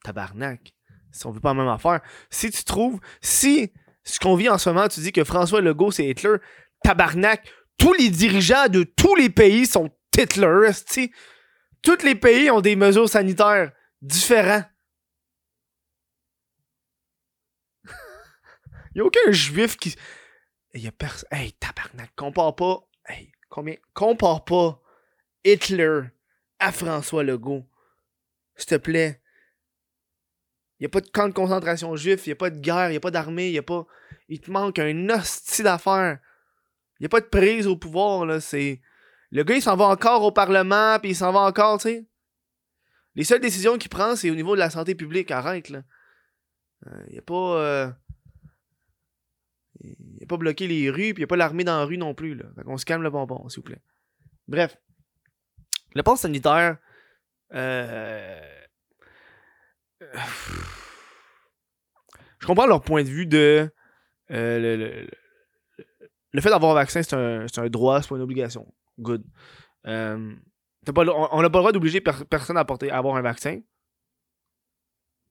Tabarnak. 0.03 0.75
Si 1.13 1.27
on 1.27 1.31
veut 1.31 1.41
pas 1.41 1.55
la 1.55 1.63
même 1.63 1.69
affaire. 1.69 2.01
Si 2.31 2.51
tu 2.51 2.65
trouves, 2.65 3.01
si 3.21 3.73
ce 4.03 4.19
qu'on 4.19 4.35
vit 4.35 4.49
en 4.49 4.59
ce 4.59 4.71
moment, 4.71 4.89
tu 4.89 5.01
dis 5.01 5.13
que 5.13 5.25
François 5.25 5.61
Legault 5.61 5.91
c'est 5.91 6.07
Hitler, 6.07 6.37
tabarnak, 6.83 7.51
tous 7.79 7.93
les 7.95 8.11
dirigeants 8.11 8.69
de 8.69 8.83
tous 8.83 9.15
les 9.15 9.31
pays 9.31 9.67
sont 9.67 9.91
Hitler, 10.17 10.71
tu 10.91 11.15
Tous 11.83 12.03
les 12.03 12.15
pays 12.15 12.51
ont 12.51 12.61
des 12.61 12.77
mesures 12.77 13.09
sanitaires 13.09 13.73
différentes. 14.03 14.67
Il 18.95 19.01
a 19.03 19.05
aucun 19.05 19.31
juif 19.31 19.77
qui. 19.77 19.95
Il 20.75 20.83
y 20.83 20.89
a 20.89 20.93
personne. 20.93 21.29
Hey, 21.31 21.53
tabarnak, 21.53 22.11
compare 22.17 22.57
pas. 22.57 22.89
Hey, 23.07 23.33
combien. 23.49 23.77
Compare 23.95 24.45
pas 24.45 24.83
Hitler 25.45 26.01
à 26.59 26.73
François 26.73 27.23
Legault. 27.23 27.67
S'il 28.57 28.67
te 28.67 28.75
plaît. 28.75 29.23
Il 30.79 30.83
n'y 30.83 30.87
a 30.87 30.91
pas 30.91 31.01
de 31.01 31.09
camp 31.09 31.29
de 31.29 31.33
concentration 31.33 31.95
juif, 31.97 32.27
il 32.27 32.31
n'y 32.31 32.35
a 32.35 32.37
pas 32.37 32.51
de 32.51 32.61
guerre, 32.61 32.89
il 32.89 32.93
n'y 32.93 32.97
a 32.97 33.01
pas 33.01 33.11
d'armée, 33.11 33.49
il 33.49 33.55
y 33.55 33.59
a 33.59 33.63
pas. 33.63 33.87
Il 34.29 34.41
te 34.41 34.51
manque 34.51 34.79
un 34.79 35.09
hostie 35.11 35.63
d'affaires. 35.63 36.19
Il 36.99 37.03
n'y 37.03 37.07
a 37.07 37.09
pas 37.09 37.21
de 37.21 37.27
prise 37.27 37.67
au 37.67 37.77
pouvoir, 37.77 38.27
là. 38.27 38.41
C'est. 38.41 38.81
Le 39.31 39.45
gars, 39.45 39.57
il 39.57 39.63
s'en 39.63 39.77
va 39.77 39.87
encore 39.87 40.23
au 40.23 40.33
Parlement, 40.33 40.99
puis 41.01 41.11
il 41.11 41.17
s'en 41.17 41.33
va 41.33 41.41
encore, 41.41 41.79
tu 41.79 41.89
sais. 41.89 42.07
Les 43.15 43.25
seules 43.25 43.41
décisions 43.41 43.77
qu'il 43.79 43.91
prend, 43.91 44.17
c'est 44.17 44.31
au 44.31 44.35
niveau 44.35 44.55
de 44.55 44.61
la 44.61 44.71
santé 44.71 44.95
publique. 44.95 45.31
Arrête, 45.31 45.69
là. 45.69 45.83
Euh, 46.87 47.03
il 47.09 47.13
n'y 47.15 47.19
a 47.19 47.23
pas. 47.23 47.35
Euh... 47.35 47.91
Il 49.81 50.23
a 50.23 50.27
pas 50.27 50.37
bloqué 50.37 50.67
les 50.67 50.91
rues, 50.91 51.15
puis 51.15 51.19
il 51.19 51.19
n'y 51.19 51.25
a 51.25 51.27
pas 51.29 51.37
l'armée 51.37 51.65
dans 51.65 51.79
la 51.79 51.85
rue 51.85 51.99
non 51.99 52.15
plus, 52.15 52.35
là. 52.35 52.47
Fait 52.57 52.63
qu'on 52.63 52.79
se 52.79 52.85
calme 52.85 53.03
le 53.03 53.11
bonbon, 53.11 53.49
s'il 53.49 53.61
vous 53.61 53.65
plaît. 53.65 53.83
Bref. 54.47 54.77
Le 55.95 56.03
passe 56.03 56.21
sanitaire. 56.21 56.79
Euh... 57.55 58.41
Je 62.39 62.47
comprends 62.47 62.67
leur 62.67 62.83
point 62.83 63.03
de 63.03 63.09
vue 63.09 63.27
de. 63.27 63.71
Euh, 64.31 65.07
le, 66.33 66.41
fait 66.41 66.51
d'avoir 66.51 66.73
un 66.73 66.75
vaccin, 66.75 67.03
c'est 67.03 67.15
un, 67.15 67.47
un 67.57 67.69
droit, 67.69 68.01
c'est 68.03 68.09
pas 68.09 68.17
une 68.17 68.23
obligation 68.23 68.73
good. 68.99 69.25
Euh, 69.87 70.35
on 70.87 70.93
n'a 70.93 70.93
pas 70.93 71.05
le 71.05 71.49
droit 71.49 71.73
d'obliger 71.73 72.01
personne 72.01 72.57
à, 72.57 72.65
porter, 72.65 72.91
à 72.91 72.99
avoir 72.99 73.17
un 73.17 73.23
vaccin. 73.23 73.61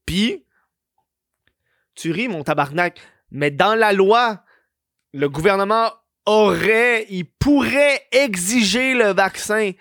Puis, 0.05 0.45
tu 1.95 2.11
ris, 2.11 2.27
mon 2.27 2.43
tabarnak, 2.43 2.99
mais 3.31 3.51
dans 3.51 3.75
la 3.75 3.93
loi, 3.93 4.43
le 5.13 5.29
gouvernement 5.29 5.91
aurait, 6.25 7.05
il 7.09 7.25
pourrait 7.25 8.01
exiger 8.11 8.93
le 8.93 9.13
vaccin. 9.13 9.71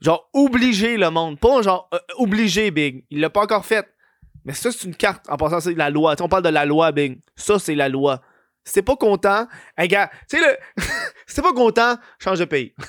Genre, 0.00 0.28
obliger 0.32 0.96
le 0.96 1.10
monde. 1.10 1.38
Pas 1.38 1.62
genre, 1.62 1.88
euh, 1.94 1.98
obliger, 2.16 2.70
Big. 2.70 3.04
Il 3.10 3.20
l'a 3.20 3.30
pas 3.30 3.42
encore 3.42 3.64
fait. 3.66 3.88
Mais 4.44 4.52
ça, 4.52 4.72
c'est 4.72 4.88
une 4.88 4.96
carte. 4.96 5.28
En 5.28 5.36
passant, 5.36 5.60
c'est 5.60 5.74
la 5.74 5.90
loi. 5.90 6.16
on 6.20 6.28
parle 6.28 6.42
de 6.42 6.48
la 6.48 6.64
loi, 6.64 6.90
Big. 6.90 7.20
Ça, 7.36 7.58
c'est 7.58 7.76
la 7.76 7.88
loi. 7.88 8.20
Si 8.64 8.80
pas 8.82 8.96
content, 8.96 9.46
hey 9.76 9.88
gars, 9.88 10.10
tu 10.28 10.38
sais 10.38 10.42
le. 10.42 10.82
si 11.26 11.40
pas 11.42 11.52
content, 11.52 11.96
change 12.18 12.38
de 12.38 12.44
pays. 12.44 12.74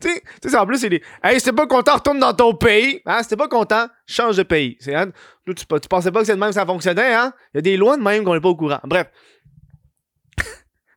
tu 0.00 0.10
sais, 0.48 0.56
en 0.56 0.66
plus, 0.66 0.78
c'est 0.78 0.88
des. 0.88 1.02
Hey, 1.22 1.38
si 1.38 1.46
t'es 1.46 1.52
pas 1.52 1.66
content, 1.66 1.94
retourne 1.94 2.18
dans 2.18 2.34
ton 2.34 2.54
pays. 2.54 3.00
Hein? 3.06 3.22
Si 3.22 3.36
pas 3.36 3.48
content, 3.48 3.88
change 4.06 4.36
de 4.36 4.42
pays. 4.42 4.76
C'est, 4.80 4.94
hein? 4.94 5.10
tu, 5.46 5.54
tu, 5.54 5.66
pensais 5.66 6.10
pas 6.10 6.20
que 6.20 6.26
c'est 6.26 6.34
de 6.34 6.40
même 6.40 6.50
que 6.50 6.54
ça 6.54 6.66
fonctionnait, 6.66 7.14
hein? 7.14 7.32
Il 7.52 7.58
y 7.58 7.60
a 7.60 7.62
des 7.62 7.76
lois 7.76 7.96
de 7.96 8.02
même 8.02 8.24
qu'on 8.24 8.34
est 8.34 8.40
pas 8.40 8.48
au 8.48 8.56
courant. 8.56 8.80
Bref. 8.84 9.08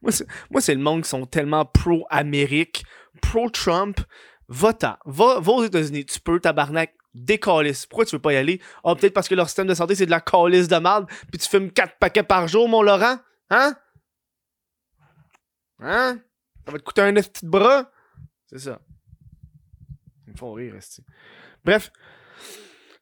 moi, 0.51 0.61
c'est, 0.61 0.75
le 0.75 0.81
monde 0.81 1.03
qui 1.03 1.09
sont 1.09 1.25
tellement 1.25 1.65
pro-Amérique, 1.65 2.85
pro-Trump. 3.21 3.99
Va-t'en. 4.47 4.95
Va, 5.05 5.39
va 5.39 5.51
aux 5.51 5.63
États-Unis. 5.63 6.05
Tu 6.05 6.19
peux, 6.19 6.39
tabarnak, 6.39 6.93
décalisse. 7.15 7.85
Pourquoi 7.85 8.05
tu 8.05 8.15
veux 8.15 8.21
pas 8.21 8.33
y 8.33 8.35
aller? 8.35 8.61
Ah, 8.83 8.93
peut-être 8.95 9.13
parce 9.13 9.27
que 9.27 9.35
leur 9.35 9.47
système 9.47 9.67
de 9.67 9.73
santé, 9.73 9.95
c'est 9.95 10.05
de 10.05 10.11
la 10.11 10.21
calice 10.21 10.67
de 10.67 10.75
merde, 10.75 11.07
puis 11.31 11.39
tu 11.39 11.49
fumes 11.49 11.71
4 11.71 11.97
paquets 11.97 12.23
par 12.23 12.47
jour, 12.47 12.67
mon 12.69 12.83
Laurent? 12.83 13.17
Hein? 13.49 13.75
Hein? 15.79 16.19
Ça 16.65 16.71
va 16.71 16.77
te 16.77 16.83
coûter 16.83 17.01
un 17.01 17.13
petit 17.13 17.45
bras? 17.45 17.89
C'est 18.47 18.59
ça. 18.59 18.79
Ils 20.27 20.33
me 20.33 20.37
font 20.37 20.53
rire, 20.53 20.73
resti. 20.73 21.03
Bref. 21.63 21.91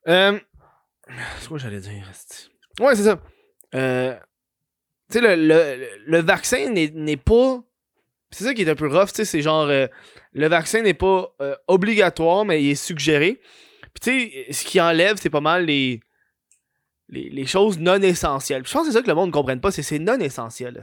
Euh, 0.08 0.40
c'est 1.40 1.48
quoi 1.48 1.58
j'allais 1.58 1.80
dire, 1.80 2.06
resti? 2.06 2.50
Ouais, 2.80 2.96
c'est 2.96 3.04
ça. 3.04 3.20
Euh, 3.76 4.16
tu 5.12 5.20
sais, 5.20 5.22
le, 5.22 5.36
le, 5.36 5.88
le, 6.06 6.22
vaccin 6.22 6.70
n'est 6.70 7.18
pas. 7.18 7.62
C'est 8.32 8.44
ça 8.46 8.54
qui 8.54 8.64
est 8.64 8.70
un 8.70 8.76
peu 8.76 8.88
rough, 8.88 9.10
tu 9.10 9.16
sais, 9.16 9.26
c'est 9.26 9.42
genre. 9.42 9.68
Euh, 9.68 9.88
le 10.34 10.48
vaccin 10.48 10.82
n'est 10.82 10.94
pas 10.94 11.36
obligatoire, 11.68 12.46
mais 12.46 12.64
il 12.64 12.72
est 12.72 12.76
suggéré. 12.76 13.40
Puis 13.94 14.02
tu 14.02 14.32
sais, 14.32 14.54
ce 14.54 14.66
qui 14.66 14.82
enlève, 14.82 15.18
c'est 15.22 15.30
pas 15.30 15.42
mal 15.42 15.66
les, 15.66 16.02
les, 17.10 17.46
choses 17.46 17.80
non 17.80 18.02
essentielles. 18.02 18.66
je 18.66 18.72
pense 18.72 18.84
que 18.84 18.92
c'est 18.92 18.98
ça 18.98 19.02
que 19.02 19.08
le 19.08 19.16
monde 19.16 19.28
ne 19.28 19.34
comprenne 19.34 19.62
pas, 19.62 19.72
c'est 19.72 19.84
c'est 19.84 20.00
non 20.00 20.20
essentiel. 20.20 20.80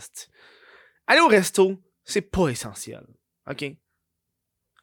Aller 1.07 1.21
au 1.21 1.27
resto, 1.27 1.77
c'est 2.05 2.23
pas 2.23 2.49
essentiel. 2.49 3.05
OK? 3.49 3.65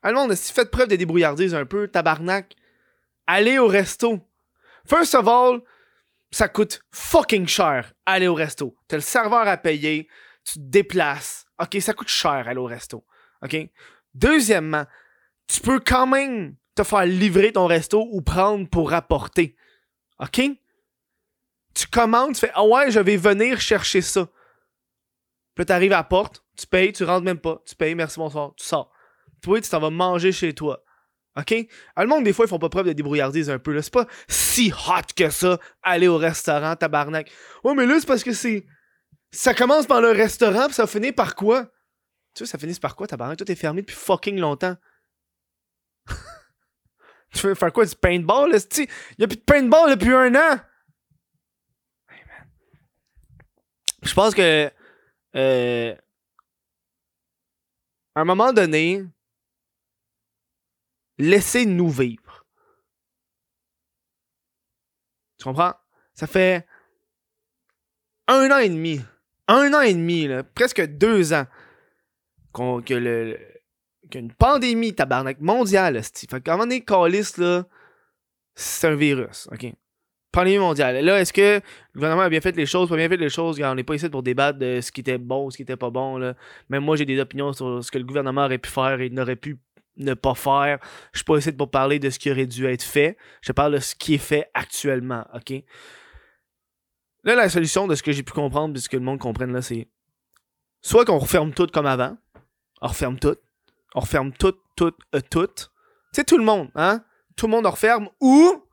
Allez, 0.01 0.13
monde, 0.13 0.36
si 0.36 0.53
faites 0.53 0.72
preuve 0.72 0.89
de 0.89 0.96
débrouillardise 0.96 1.55
un 1.55 1.65
peu, 1.65 1.88
tabarnak, 1.88 2.55
allez 3.25 3.57
au 3.57 3.67
resto. 3.67 4.19
First 4.86 5.15
of 5.15 5.27
all, 5.27 5.62
ça 6.31 6.48
coûte 6.50 6.81
fucking 6.91 7.48
cher 7.48 7.93
aller 8.05 8.27
au 8.27 8.34
resto. 8.34 8.75
T'as 8.88 8.98
le 8.98 9.01
serveur 9.01 9.48
à 9.48 9.57
payer, 9.57 10.07
tu 10.43 10.53
te 10.53 10.60
déplaces. 10.60 11.46
OK, 11.60 11.77
ça 11.81 11.93
coûte 11.93 12.10
cher 12.10 12.48
aller 12.48 12.60
au 12.60 12.65
resto. 12.65 13.05
OK? 13.41 13.55
Deuxièmement, 14.13 14.86
tu 15.48 15.62
peux 15.62 15.79
quand 15.79 16.07
même 16.07 16.55
te 16.77 16.84
faire 16.84 17.05
livrer 17.05 17.51
ton 17.51 17.65
resto 17.67 18.07
ou 18.12 18.22
prendre 18.22 18.67
pour 18.69 18.89
rapporter. 18.89 19.55
OK? 20.19 20.41
Tu 21.74 21.88
commandes, 21.88 22.34
tu 22.34 22.39
fais 22.39 22.51
Ah 22.53 22.65
ouais, 22.65 22.89
je 22.91 23.00
vais 23.00 23.17
venir 23.17 23.60
chercher 23.60 24.01
ça. 24.01 24.27
Puis 25.55 25.65
tu 25.65 25.74
arrives 25.74 25.93
à 25.93 25.98
la 25.98 26.03
porte, 26.03 26.43
tu 26.57 26.67
payes, 26.67 26.93
tu 26.93 27.03
rentres 27.03 27.25
même 27.25 27.39
pas. 27.39 27.62
Tu 27.65 27.75
payes, 27.75 27.96
merci, 27.96 28.19
bonsoir, 28.19 28.53
tu 28.55 28.65
sors. 28.65 28.91
Toi, 29.41 29.62
tu 29.62 29.69
t'en 29.69 29.79
vas 29.79 29.89
manger 29.89 30.31
chez 30.31 30.53
toi. 30.53 30.84
OK? 31.38 31.53
Ah, 31.96 32.03
le 32.03 32.10
monde, 32.10 32.24
des 32.24 32.34
fois, 32.34 32.46
ils 32.46 32.50
font 32.50 32.57
pas 32.60 32.69
preuve 32.69 32.88
de 32.88 32.93
débrouillardise 32.93 33.50
un 33.50 33.60
peu. 33.60 33.79
C'est 33.81 33.93
pas 33.93 34.07
si 34.27 34.72
hot 34.72 35.13
que 35.15 35.29
ça, 35.29 35.60
aller 35.84 36.07
au 36.07 36.17
restaurant, 36.17 36.75
tabarnak. 36.75 37.31
Ouais, 37.63 37.75
mais 37.75 37.86
là, 37.86 38.00
c'est 38.00 38.07
parce 38.07 38.24
que 38.24 38.34
c'est. 38.34 38.65
Ça 39.31 39.53
commence 39.53 39.86
par 39.86 40.01
le 40.01 40.12
restaurant, 40.12 40.65
puis 40.65 40.74
ça 40.74 40.88
finit 40.88 41.12
par 41.12 41.36
quoi? 41.36 41.65
Tu 42.34 42.46
sais, 42.46 42.51
ça 42.51 42.57
finit 42.57 42.74
par 42.79 42.96
quoi, 42.96 43.07
tabarnak? 43.07 43.38
Tout 43.38 43.51
est 43.51 43.55
fermé 43.55 43.81
depuis 43.81 43.96
fucking 43.96 44.39
longtemps. 44.39 44.75
tu 47.38 47.48
veux 47.48 47.56
faire 47.56 47.72
quoi? 47.72 47.86
Du 47.86 47.96
paintball, 47.96 48.51
là? 48.51 48.58
Il 48.77 48.88
y 49.20 49.24
a 49.24 49.27
plus 49.27 49.38
de 49.38 49.41
paintball 49.41 49.91
depuis 49.91 50.13
un 50.13 50.36
an! 50.36 50.60
Je 54.03 54.13
pense 54.13 54.34
que. 54.34 54.72
Euh, 55.36 55.96
à 58.15 58.22
un 58.22 58.25
moment 58.25 58.51
donné, 58.51 59.03
laissez-nous 61.17 61.89
vivre. 61.89 62.46
Tu 65.38 65.44
comprends? 65.44 65.75
Ça 66.13 66.25
fait 66.25 66.65
un 68.27 68.50
an 68.51 68.58
et 68.58 68.70
demi, 68.70 69.01
un 69.48 69.74
an 69.74 69.82
et 69.82 69.94
demi, 69.94 70.27
presque 70.56 70.84
deux 70.84 71.34
ans, 71.34 71.46
que 72.53 72.94
le, 72.94 73.39
qu'une 74.10 74.32
pandémie 74.32 74.94
tabarnak 74.94 75.40
mondiale, 75.42 76.02
fait 76.04 76.42
qu'à 76.42 76.54
un 76.54 76.58
moment 76.58 76.68
donné, 76.68 76.84
là, 77.38 77.64
c'est 78.56 78.88
un 78.88 78.96
virus, 78.96 79.48
ok? 79.52 79.74
Pandémie 80.32 80.60
mondiale. 80.60 81.04
Là, 81.04 81.20
est-ce 81.20 81.34
que 81.34 81.62
le 81.62 81.62
gouvernement 81.96 82.24
a 82.24 82.30
bien 82.30 82.42
fait 82.42 82.56
les 82.56 82.66
choses, 82.66 82.90
pas 82.90 82.96
bien 82.96 83.10
fait 83.10 83.18
les 83.18 83.30
choses? 83.30 83.60
On 83.62 83.76
n'est 83.76 83.84
pas 83.84 83.96
ici 83.96 84.10
pour 84.10 84.24
débattre 84.24 84.60
de 84.60 84.82
ce 84.82 84.92
qui 84.92 85.02
était 85.02 85.18
bon, 85.18 85.50
ce 85.50 85.58
qui 85.58 85.64
était 85.64 85.78
pas 85.78 85.90
bon. 85.90 86.18
Là. 86.18 86.36
Même 86.70 86.84
moi, 86.84 86.96
j'ai 86.96 87.06
des 87.06 87.20
opinions 87.20 87.54
sur 87.54 87.84
ce 87.84 87.90
que 87.90 87.98
le 87.98 88.04
gouvernement 88.04 88.46
aurait 88.46 88.58
pu 88.58 88.70
faire 88.70 89.00
et 89.02 89.10
n'aurait 89.10 89.36
pu 89.36 89.58
ne 89.96 90.14
pas 90.14 90.36
faire. 90.36 90.80
Je 91.14 91.20
suis 91.20 91.26
pas 91.26 91.38
ici 91.38 91.52
pour 91.52 91.72
parler 91.72 91.98
de 91.98 92.10
ce 92.10 92.20
qui 92.20 92.30
aurait 92.30 92.46
dû 92.46 92.66
être 92.68 92.84
fait. 92.84 93.18
Je 93.42 93.52
parle 93.52 93.74
de 93.74 93.80
ce 93.80 93.96
qui 93.96 94.16
est 94.16 94.20
fait 94.20 94.50
actuellement, 94.54 95.26
OK? 95.34 95.64
Là, 97.24 97.36
la 97.36 97.50
solution 97.50 97.88
de 97.88 97.96
ce 97.96 98.04
que 98.04 98.12
j'ai 98.12 98.24
pu 98.24 98.34
comprendre, 98.34 98.74
de 98.74 98.80
ce 98.80 98.90
que 98.90 98.98
le 98.98 99.04
monde 99.04 99.20
comprenne, 99.20 99.52
là, 99.52 99.62
c'est 99.62 99.88
soit 100.82 101.04
qu'on 101.04 101.18
referme 101.18 101.54
tout 101.54 101.68
comme 101.68 101.88
avant. 101.88 102.16
On 102.82 102.88
referme 102.88 103.18
tout. 103.18 103.38
On 103.96 104.01
referme 104.01 104.32
tout, 104.34 104.56
tout, 104.75 104.94
euh, 105.15 105.22
tout. 105.29 105.50
Tu 106.13 106.25
tout 106.25 106.38
le 106.38 106.44
monde, 106.44 106.70
hein? 106.75 107.03
Tout 107.36 107.48
le 107.48 107.51
monde 107.51 107.65
referme. 107.65 108.10
Ou 108.22 108.63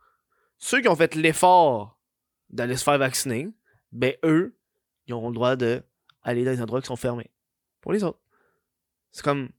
ceux 0.59 0.81
qui 0.81 0.89
ont 0.89 0.97
fait 0.97 1.15
l'effort 1.15 2.01
d'aller 2.49 2.77
se 2.77 2.85
faire 2.85 2.99
vacciner, 2.99 3.49
ben 3.93 4.15
eux, 4.25 4.57
ils 5.07 5.15
auront 5.15 5.29
le 5.29 5.35
droit 5.35 5.57
de 5.57 5.83
aller 6.23 6.45
dans 6.45 6.51
les 6.51 6.63
endroits 6.63 6.81
qui 6.81 6.87
sont 6.87 6.97
fermés. 6.97 7.31
Pour 7.81 7.93
les 7.93 8.03
autres. 8.03 8.21
C'est 9.13 9.23
comme. 9.23 9.51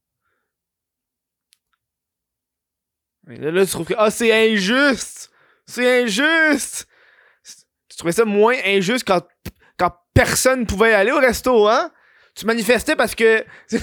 Là, 3.28 3.52
là, 3.52 3.66
tu 3.66 3.72
trouves 3.72 3.88
que. 3.88 3.94
Ah, 3.98 4.12
c'est 4.12 4.32
injuste! 4.52 5.32
C'est 5.66 6.04
injuste! 6.04 6.88
Tu 7.90 7.98
trouvais 7.98 8.12
ça 8.12 8.26
moins 8.26 8.58
injuste 8.66 9.08
quand, 9.08 9.26
quand 9.78 9.96
personne 10.14 10.66
pouvait 10.66 10.94
aller 10.94 11.12
au 11.12 11.20
resto, 11.20 11.68
hein? 11.68 11.92
Tu 12.36 12.46
manifestais 12.46 12.96
parce 12.96 13.16
que. 13.16 13.46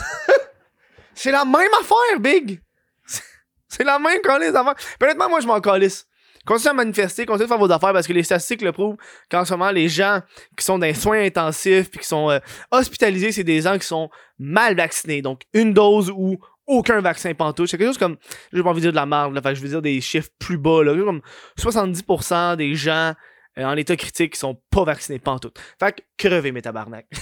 c'est 1.15 1.33
la 1.33 1.45
même 1.45 1.73
affaire, 1.81 2.21
Big! 2.21 2.61
C'est 3.69 3.85
la 3.85 3.99
même 3.99 4.21
les 4.39 4.55
affaires. 4.55 4.75
Honnêtement, 5.01 5.31
moi, 5.31 5.41
je 5.41 5.47
m'en 5.47 5.59
calisse. 5.59 6.07
Continuez 6.45 6.71
à 6.71 6.75
manifester, 6.75 7.25
continuez 7.25 7.47
à 7.47 7.49
faire 7.49 7.59
vos 7.59 7.73
affaires 7.73 7.93
parce 7.93 8.07
que 8.07 8.13
les 8.13 8.23
statistiques 8.23 8.61
le 8.61 8.73
prouvent 8.73 8.97
qu'en 9.31 9.47
ce 9.47 9.55
moment, 9.55 9.71
les 9.71 9.89
gens 9.89 10.21
qui 10.59 10.65
sont 10.65 10.79
dans 10.79 10.87
les 10.87 10.93
soins 10.93 11.23
intensifs 11.23 11.89
puis 11.91 12.01
qui 12.01 12.07
sont 12.07 12.31
euh, 12.31 12.39
hospitalisés, 12.71 13.33
c'est 13.33 13.45
des 13.45 13.63
gens 13.63 13.79
qui 13.79 13.87
sont 13.87 14.11
mal 14.39 14.77
vaccinés. 14.77 15.23
Donc, 15.23 15.43
une 15.55 15.73
dose 15.73 16.11
ou 16.11 16.39
aucun 16.67 17.01
vaccin 17.01 17.33
pantoute. 17.33 17.69
C'est 17.69 17.79
quelque 17.79 17.89
chose 17.89 17.99
comme, 17.99 18.17
je 18.53 18.59
vais 18.59 18.63
pas 18.63 18.71
envie 18.71 18.81
de 18.81 18.87
dire 18.87 18.93
de 18.93 18.97
la 18.97 19.07
merde, 19.07 19.35
là, 19.35 19.55
je 19.55 19.61
veux 19.61 19.69
dire 19.69 19.83
des 19.83 20.01
chiffres 20.01 20.31
plus 20.39 20.59
bas, 20.59 20.83
là, 20.83 20.95
comme 20.95 21.23
70% 21.59 22.57
des 22.57 22.75
gens 22.75 23.15
euh, 23.59 23.65
en 23.65 23.77
état 23.77 23.97
critique 23.97 24.33
qui 24.33 24.39
sont 24.39 24.61
pas 24.71 24.85
vaccinés 24.85 25.19
pantoute. 25.19 25.59
Fait 25.79 25.93
que 25.93 26.03
crevez 26.17 26.53
mes 26.53 26.63
tabarnak. 26.63 27.07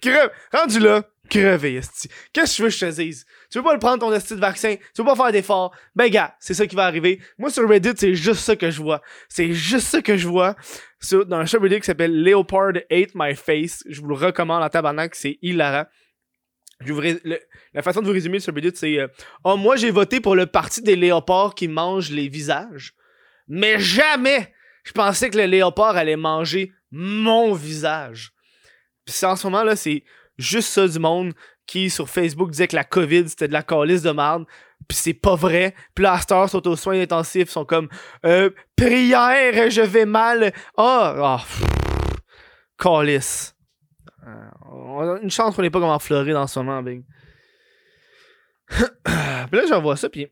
Creve. 0.00 0.30
Rendu 0.52 0.80
là, 0.80 1.02
crever, 1.32 1.80
Qu'est-ce 2.32 2.52
que 2.52 2.56
tu 2.56 2.62
veux 2.62 2.68
que 2.68 2.74
je 2.74 2.86
te 2.86 3.00
dise? 3.00 3.24
Tu 3.50 3.58
veux 3.58 3.64
pas 3.64 3.72
le 3.72 3.78
prendre 3.78 4.00
ton 4.00 4.12
esti 4.12 4.34
de 4.34 4.40
vaccin? 4.40 4.76
Tu 4.94 5.02
veux 5.02 5.04
pas 5.04 5.16
faire 5.16 5.32
d'efforts? 5.32 5.74
Ben 5.94 6.08
gars, 6.08 6.34
c'est 6.38 6.54
ça 6.54 6.66
qui 6.66 6.76
va 6.76 6.84
arriver. 6.84 7.20
Moi 7.38 7.50
sur 7.50 7.68
Reddit, 7.68 7.94
c'est 7.96 8.14
juste 8.14 8.40
ça 8.40 8.56
que 8.56 8.70
je 8.70 8.82
vois. 8.82 9.00
C'est 9.28 9.52
juste 9.52 9.86
ça 9.88 10.02
que 10.02 10.16
je 10.16 10.28
vois. 10.28 10.54
dans 11.26 11.38
un 11.38 11.58
Reddit 11.58 11.80
qui 11.80 11.86
s'appelle 11.86 12.22
Leopard 12.22 12.74
Hate 12.90 13.12
My 13.14 13.34
Face. 13.34 13.82
Je 13.88 14.00
vous 14.00 14.08
le 14.08 14.14
recommande 14.14 14.62
en 14.62 14.68
tabarnak, 14.68 15.14
c'est 15.14 15.38
hilarant. 15.42 15.86
La 17.74 17.82
façon 17.82 18.00
de 18.00 18.06
vous 18.06 18.12
résumer 18.12 18.38
le 18.38 18.42
subreddit, 18.42 18.72
c'est 18.74 18.98
euh, 18.98 19.06
Oh, 19.44 19.56
moi 19.56 19.76
j'ai 19.76 19.90
voté 19.90 20.20
pour 20.20 20.34
le 20.34 20.46
parti 20.46 20.82
des 20.82 20.96
léopards 20.96 21.54
qui 21.54 21.68
mangent 21.68 22.10
les 22.10 22.28
visages. 22.28 22.94
Mais 23.48 23.78
jamais 23.78 24.52
je 24.84 24.92
pensais 24.92 25.30
que 25.30 25.38
le 25.38 25.46
léopard 25.46 25.96
allait 25.96 26.16
manger 26.16 26.72
mon 26.90 27.54
visage. 27.54 28.32
Puis 29.04 29.14
en 29.24 29.36
ce 29.36 29.46
moment 29.46 29.62
là, 29.62 29.76
c'est 29.76 30.04
juste 30.42 30.68
ça 30.68 30.86
du 30.86 30.98
monde 30.98 31.32
qui 31.66 31.90
sur 31.90 32.08
Facebook 32.08 32.50
disait 32.50 32.68
que 32.68 32.76
la 32.76 32.84
COVID 32.84 33.28
c'était 33.28 33.48
de 33.48 33.52
la 33.52 33.62
calice 33.62 34.02
de 34.02 34.10
merde. 34.10 34.44
Puis 34.88 34.98
c'est 34.98 35.14
pas 35.14 35.36
vrai. 35.36 35.74
Puis 35.94 36.02
là, 36.02 36.14
à 36.14 36.48
sont 36.48 36.66
aux 36.66 36.76
soins 36.76 37.00
intensifs, 37.00 37.48
sont 37.48 37.64
comme 37.64 37.88
euh, 38.26 38.50
Prière, 38.76 39.70
je 39.70 39.82
vais 39.82 40.06
mal. 40.06 40.52
Ah, 40.76 41.38
oh. 41.40 41.40
Euh, 44.26 45.20
une 45.22 45.30
chance 45.30 45.54
qu'on 45.54 45.62
n'est 45.62 45.70
pas 45.70 45.80
comme 45.80 45.88
en 45.88 45.98
Floride 45.98 46.36
en 46.36 46.46
ce 46.46 46.58
moment, 46.58 46.82
Big. 46.82 47.04
puis 48.68 48.76
là, 49.06 49.66
je 49.68 49.74
revois 49.74 49.96
ça, 49.96 50.08
puis. 50.08 50.26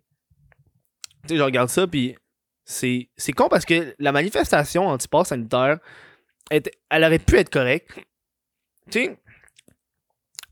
Tu 1.23 1.29
sais, 1.29 1.37
je 1.37 1.43
regarde 1.43 1.69
ça, 1.69 1.87
puis. 1.87 2.17
C'est, 2.65 3.09
c'est 3.17 3.33
con 3.33 3.49
parce 3.49 3.65
que 3.65 3.97
la 3.99 4.13
manifestation 4.13 4.87
anti-pass 4.87 5.29
sanitaire, 5.29 5.79
elle 6.51 7.05
aurait 7.05 7.19
pu 7.19 7.37
être 7.37 7.51
correcte. 7.51 7.99
Tu 8.91 9.05
sais, 9.05 9.19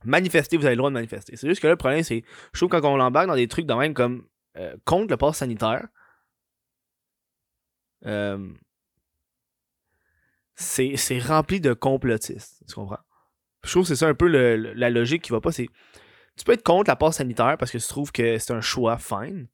manifester, 0.04 0.56
vous 0.56 0.64
avez 0.64 0.74
le 0.74 0.78
droit 0.78 0.90
de 0.90 0.94
manifester. 0.94 1.36
C'est 1.36 1.48
juste 1.48 1.60
que 1.60 1.66
là, 1.66 1.72
le 1.72 1.76
problème, 1.76 2.02
c'est, 2.02 2.24
je 2.52 2.58
trouve 2.58 2.68
quand 2.68 2.84
on 2.84 2.96
l'embarque 2.96 3.26
dans 3.26 3.34
des 3.34 3.48
trucs 3.48 3.66
de 3.66 3.74
même 3.74 3.94
comme 3.94 4.26
euh, 4.56 4.76
contre 4.84 5.10
le 5.10 5.16
pass 5.16 5.38
sanitaire, 5.38 5.88
euh, 8.06 8.48
c'est, 10.54 11.18
rempli 11.20 11.60
de 11.60 11.72
complotistes. 11.72 12.62
Tu 12.68 12.74
comprends? 12.74 12.98
Je 13.64 13.70
trouve 13.70 13.82
que 13.82 13.88
c'est 13.88 13.96
ça 13.96 14.08
un 14.08 14.14
peu 14.14 14.28
la 14.28 14.90
logique 14.90 15.22
qui 15.22 15.32
va 15.32 15.40
pas. 15.40 15.52
C'est, 15.52 15.68
tu 16.36 16.44
peux 16.44 16.52
être 16.52 16.62
contre 16.62 16.90
la 16.90 16.96
passe 16.96 17.16
sanitaire 17.16 17.56
parce 17.58 17.70
que 17.70 17.78
tu 17.78 17.86
trouves 17.86 18.12
que 18.12 18.38
c'est 18.38 18.52
un 18.52 18.60
choix 18.60 18.98
fine. 18.98 19.48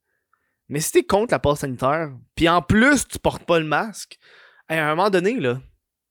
Mais 0.67 0.79
si 0.79 0.91
t'es 0.91 1.03
contre 1.03 1.33
la 1.33 1.39
passe 1.39 1.59
sanitaire, 1.59 2.11
puis 2.35 2.49
en 2.49 2.61
plus 2.61 3.07
tu 3.07 3.19
portes 3.19 3.45
pas 3.45 3.59
le 3.59 3.65
masque, 3.65 4.17
à 4.67 4.75
un 4.75 4.95
moment 4.95 5.09
donné, 5.09 5.39
là, 5.39 5.59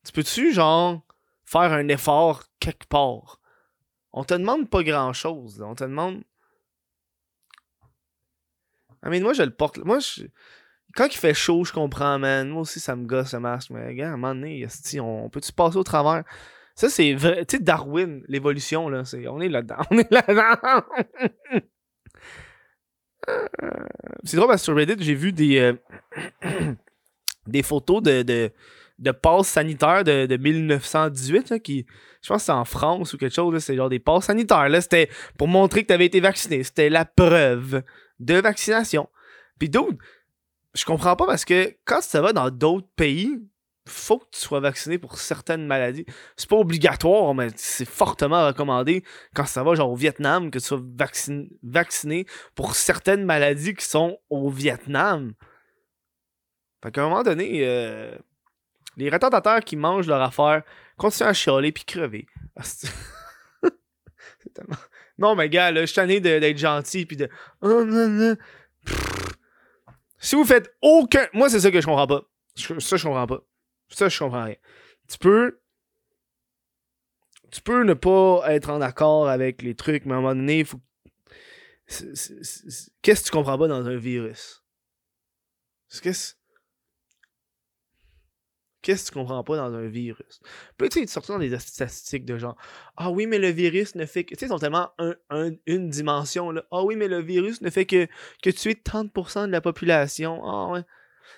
tu 0.04 0.12
peux-tu, 0.12 0.52
genre, 0.52 1.02
faire 1.44 1.72
un 1.72 1.88
effort 1.88 2.44
quelque 2.60 2.86
part? 2.86 3.40
On 4.16 4.22
te 4.22 4.32
demande 4.32 4.70
pas 4.70 4.84
grand-chose. 4.84 5.60
On 5.60 5.74
te 5.74 5.82
demande... 5.82 6.22
Ah, 9.02 9.10
mais 9.10 9.20
moi, 9.20 9.32
je 9.32 9.42
le 9.42 9.50
porte. 9.50 9.78
Moi, 9.78 9.98
je... 9.98 10.22
quand 10.94 11.06
il 11.06 11.18
fait 11.18 11.34
chaud, 11.34 11.64
je 11.64 11.72
comprends, 11.72 12.20
man. 12.20 12.48
Moi 12.48 12.62
aussi, 12.62 12.78
ça 12.78 12.94
me 12.94 13.06
gosse 13.06 13.34
le 13.34 13.40
masque. 13.40 13.70
Mais, 13.70 13.92
gars, 13.94 14.10
à 14.10 14.12
un 14.12 14.16
moment 14.16 14.34
donné, 14.34 14.66
on 15.00 15.28
peut-tu 15.28 15.52
passer 15.52 15.76
au 15.76 15.82
travers? 15.82 16.22
Ça, 16.76 16.88
c'est 16.88 17.12
vrai. 17.14 17.44
Tu 17.44 17.56
sais, 17.56 17.62
Darwin, 17.62 18.22
l'évolution, 18.28 18.88
là. 18.88 19.02
On 19.28 19.40
est 19.40 19.48
là-dedans. 19.48 19.78
On 19.90 19.98
est 19.98 20.10
là-dedans. 20.12 20.84
c'est 24.22 24.36
drôle 24.36 24.48
parce 24.48 24.62
que 24.62 24.64
sur 24.64 24.76
Reddit, 24.76 24.96
j'ai 25.00 25.14
vu 25.14 25.32
des, 25.32 25.58
euh, 25.58 25.74
des 27.48 27.64
photos 27.64 28.00
de, 28.00 28.22
de, 28.22 28.52
de 28.98 29.10
passes 29.10 29.48
sanitaires 29.48 30.04
de, 30.04 30.26
de 30.26 30.36
1918 30.36 31.60
qui, 31.62 31.86
je 32.22 32.28
pense 32.28 32.42
que 32.42 32.46
c'est 32.46 32.52
en 32.52 32.64
France 32.64 33.12
ou 33.12 33.18
quelque 33.18 33.34
chose, 33.34 33.62
c'est 33.62 33.76
genre 33.76 33.88
des 33.88 33.98
passes 33.98 34.24
sanitaires. 34.24 34.68
C'était 34.80 35.08
pour 35.36 35.48
montrer 35.48 35.82
que 35.82 35.88
tu 35.88 35.94
avais 35.94 36.06
été 36.06 36.20
vacciné. 36.20 36.62
C'était 36.62 36.90
la 36.90 37.04
preuve 37.04 37.82
de 38.20 38.34
vaccination. 38.34 39.08
Puis 39.58 39.68
d'autres, 39.68 39.98
je 40.74 40.84
comprends 40.84 41.16
pas 41.16 41.26
parce 41.26 41.44
que 41.44 41.76
quand 41.84 42.00
ça 42.02 42.20
va 42.20 42.32
dans 42.32 42.50
d'autres 42.50 42.88
pays, 42.96 43.38
faut 43.86 44.18
que 44.18 44.26
tu 44.32 44.40
sois 44.40 44.60
vacciné 44.60 44.98
pour 44.98 45.18
certaines 45.18 45.66
maladies. 45.66 46.06
C'est 46.36 46.48
pas 46.48 46.56
obligatoire, 46.56 47.34
mais 47.34 47.48
c'est 47.56 47.84
fortement 47.84 48.46
recommandé 48.46 49.04
quand 49.34 49.44
ça 49.46 49.62
va 49.62 49.74
genre 49.74 49.90
au 49.90 49.96
Vietnam 49.96 50.50
que 50.50 50.58
tu 50.58 50.64
sois 50.64 50.80
vacciné, 51.62 52.26
pour 52.54 52.74
certaines 52.74 53.24
maladies 53.24 53.74
qui 53.74 53.84
sont 53.84 54.18
au 54.30 54.48
Vietnam. 54.48 55.34
Fait 56.82 56.92
qu'à 56.92 57.02
un 57.02 57.08
moment 57.08 57.22
donné, 57.22 57.60
euh, 57.66 58.16
les 58.96 59.10
retardateurs 59.10 59.60
qui 59.60 59.76
mangent 59.76 60.06
leur 60.06 60.22
affaire 60.22 60.62
continuent 60.96 61.28
à 61.28 61.32
chialer 61.32 61.72
puis 61.72 61.84
crever. 61.84 62.26
tellement... 64.54 64.76
Non, 65.18 65.34
mais 65.34 65.48
gars, 65.48 65.70
là, 65.70 65.82
je 65.82 65.86
suis 65.86 65.94
tanné 65.94 66.20
d'être 66.20 66.58
gentil 66.58 67.06
puis 67.06 67.16
de. 67.16 67.28
Oh, 67.60 67.84
si 70.18 70.36
vous 70.36 70.44
faites 70.44 70.74
aucun. 70.80 71.26
Moi, 71.32 71.50
c'est 71.50 71.60
ça 71.60 71.70
que 71.70 71.80
je 71.80 71.86
comprends 71.86 72.06
pas. 72.06 72.22
Ça, 72.56 72.96
je 72.96 73.04
comprends 73.04 73.26
pas. 73.26 73.40
Ça, 73.90 74.08
je 74.08 74.18
comprends 74.18 74.44
rien. 74.44 74.56
Tu 75.08 75.18
peux. 75.18 75.60
Tu 77.50 77.60
peux 77.60 77.84
ne 77.84 77.94
pas 77.94 78.42
être 78.46 78.70
en 78.70 78.80
accord 78.80 79.28
avec 79.28 79.62
les 79.62 79.76
trucs, 79.76 80.06
mais 80.06 80.14
à 80.14 80.16
un 80.16 80.20
moment 80.20 80.34
donné, 80.34 80.60
il 80.60 80.64
faut. 80.64 80.80
Qu'est-ce 81.86 83.20
que 83.20 83.24
tu 83.26 83.30
comprends 83.30 83.58
pas 83.58 83.68
dans 83.68 83.86
un 83.86 83.96
virus? 83.96 84.64
Qu'est-ce 86.02 86.34
Qu'est-ce 88.84 89.06
que 89.06 89.14
tu 89.14 89.18
comprends 89.18 89.42
pas 89.42 89.56
dans 89.56 89.72
un 89.74 89.86
virus? 89.86 90.40
Puis 90.76 90.90
tu 90.90 91.00
sais, 91.00 91.06
sortir 91.06 91.36
dans 91.36 91.40
des 91.40 91.58
statistiques 91.58 92.26
de 92.26 92.36
genre 92.36 92.54
Ah 92.98 93.10
oui, 93.10 93.26
mais 93.26 93.38
le 93.38 93.48
virus 93.48 93.94
ne 93.94 94.04
fait 94.04 94.24
que. 94.24 94.34
Tu 94.34 94.40
sais, 94.40 94.46
ils 94.46 94.52
ont 94.52 94.58
tellement 94.58 94.92
une 95.66 95.88
dimension 95.88 96.50
là. 96.50 96.66
Ah 96.70 96.84
oui, 96.84 96.94
mais 96.94 97.08
le 97.08 97.22
virus 97.22 97.62
ne 97.62 97.70
fait 97.70 97.86
que, 97.86 98.06
que 98.42 98.50
tuer 98.50 98.74
30% 98.74 99.46
de 99.46 99.52
la 99.52 99.62
population. 99.62 100.44
Ah 100.44 100.70
ouais. 100.70 100.82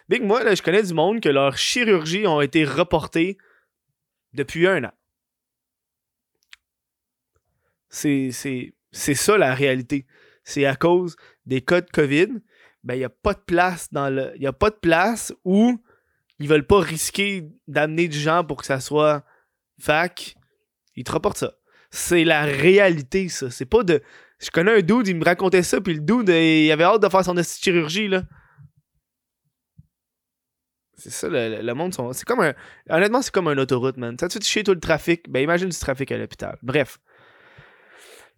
Big, 0.08 0.24
moi, 0.24 0.54
je 0.56 0.60
connais 0.60 0.82
du 0.82 0.92
monde 0.92 1.20
que 1.20 1.28
leurs 1.28 1.56
chirurgies 1.56 2.26
ont 2.26 2.40
été 2.40 2.64
reportées 2.64 3.38
depuis 4.32 4.66
un 4.66 4.82
an. 4.82 4.92
C'est 7.88 8.32
ça 8.92 9.38
la 9.38 9.54
réalité. 9.54 10.04
C'est 10.42 10.66
à 10.66 10.74
cause 10.74 11.14
des 11.44 11.60
cas 11.60 11.80
de 11.80 11.90
COVID, 11.90 12.40
ben, 12.82 12.94
il 12.94 12.98
n'y 12.98 13.04
a 13.04 13.08
pas 13.08 13.34
de 13.34 13.42
place 13.46 13.92
dans 13.92 14.10
le. 14.10 14.32
Il 14.34 14.44
a 14.48 14.52
pas 14.52 14.70
de 14.70 14.76
place 14.76 15.32
où 15.44 15.80
ils 16.38 16.48
veulent 16.48 16.66
pas 16.66 16.80
risquer 16.80 17.48
d'amener 17.66 18.08
du 18.08 18.18
gens 18.18 18.44
pour 18.44 18.58
que 18.58 18.66
ça 18.66 18.80
soit 18.80 19.24
fac. 19.78 20.36
Ils 20.94 21.04
te 21.04 21.12
reportent 21.12 21.38
ça. 21.38 21.54
C'est 21.90 22.24
la 22.24 22.44
réalité, 22.44 23.28
ça. 23.28 23.50
C'est 23.50 23.66
pas 23.66 23.82
de. 23.82 24.02
Je 24.38 24.50
connais 24.50 24.78
un 24.78 24.82
dude, 24.82 25.08
il 25.08 25.16
me 25.16 25.24
racontait 25.24 25.62
ça, 25.62 25.80
puis 25.80 25.94
le 25.94 26.00
dude, 26.00 26.28
il 26.28 26.70
avait 26.70 26.84
hâte 26.84 27.02
de 27.02 27.08
faire 27.08 27.24
son 27.24 27.34
chirurgie, 27.42 28.08
là. 28.08 28.22
C'est 30.98 31.10
ça, 31.10 31.28
le, 31.30 31.72
monde, 31.74 31.94
c'est 32.12 32.24
comme 32.24 32.40
un. 32.40 32.54
Honnêtement, 32.88 33.20
c'est 33.22 33.32
comme 33.32 33.48
un 33.48 33.58
autoroute, 33.58 33.98
man. 33.98 34.16
Ça 34.18 34.28
te 34.28 34.34
fait 34.34 34.44
chier 34.44 34.64
tout 34.64 34.72
le 34.72 34.80
trafic. 34.80 35.30
Ben, 35.30 35.40
imagine 35.40 35.68
du 35.68 35.78
trafic 35.78 36.10
à 36.10 36.16
l'hôpital. 36.16 36.58
Bref. 36.62 36.98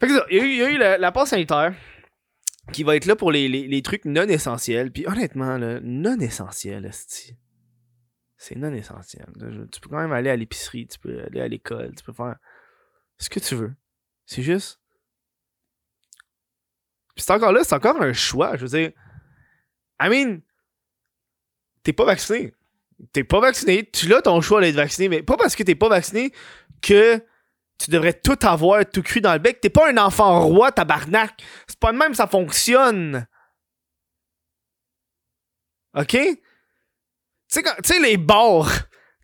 Fait 0.01 0.09
que 0.09 0.15
ça, 0.15 0.27
il 0.31 0.55
y 0.55 0.63
a 0.63 0.71
eu, 0.71 0.77
la, 0.77 1.13
passe 1.13 1.31
sanitaire 1.31 1.75
qui 2.73 2.83
va 2.83 2.97
être 2.97 3.07
là 3.07 3.17
pour 3.17 3.33
les, 3.33 3.83
trucs 3.83 4.05
non 4.05 4.27
essentiels. 4.29 4.91
Puis 4.91 5.07
honnêtement, 5.07 5.57
là, 5.57 5.79
non 5.83 6.19
essentiel, 6.19 6.91
c'est 8.39 8.55
non 8.55 8.73
essentiel. 8.73 9.27
Tu 9.73 9.81
peux 9.81 9.91
quand 9.91 10.01
même 10.01 10.13
aller 10.13 10.31
à 10.31 10.37
l'épicerie, 10.37 10.87
tu 10.87 10.99
peux 10.99 11.23
aller 11.25 11.41
à 11.41 11.49
l'école, 11.49 11.93
tu 11.97 12.05
peux 12.05 12.13
faire 12.13 12.37
ce 13.19 13.29
que 13.29 13.41
tu 13.41 13.57
veux. 13.57 13.75
C'est 14.27 14.43
juste. 14.43 14.81
Puis 17.17 17.25
c'est 17.25 17.33
encore 17.33 17.53
là, 17.53 17.65
c'est 17.65 17.75
encore 17.75 18.01
un 18.01 18.13
choix. 18.13 18.57
Je 18.57 18.65
veux 18.65 18.79
dire, 18.79 18.93
I 20.01 20.09
mean, 20.09 20.41
t'es 21.83 21.93
pas 21.93 22.05
vacciné. 22.05 22.55
T'es 23.13 23.25
pas 23.25 23.41
vacciné, 23.41 23.89
tu 23.91 24.09
l'as 24.09 24.23
ton 24.23 24.41
choix 24.41 24.61
d'être 24.61 24.75
vacciné, 24.75 25.09
mais 25.09 25.23
pas 25.23 25.37
parce 25.37 25.55
que 25.55 25.63
t'es 25.63 25.77
pas 25.77 25.89
vacciné 25.89 26.33
que 26.81 27.25
tu 27.79 27.91
devrais 27.91 28.13
tout 28.13 28.39
avoir 28.43 28.85
tout 28.89 29.03
cru 29.03 29.21
dans 29.21 29.33
le 29.33 29.39
bec. 29.39 29.61
T'es 29.61 29.71
pas 29.71 29.91
un 29.91 29.97
enfant 29.99 30.41
roi, 30.41 30.71
tabarnak. 30.73 31.43
C'est 31.67 31.79
pas 31.79 31.93
de 31.93 31.99
même 31.99 32.15
ça 32.15 32.27
fonctionne. 32.29 33.27
OK? 35.95 36.17
Tu 37.51 37.63
sais, 37.85 38.01
les 38.01 38.17
bars. 38.17 38.71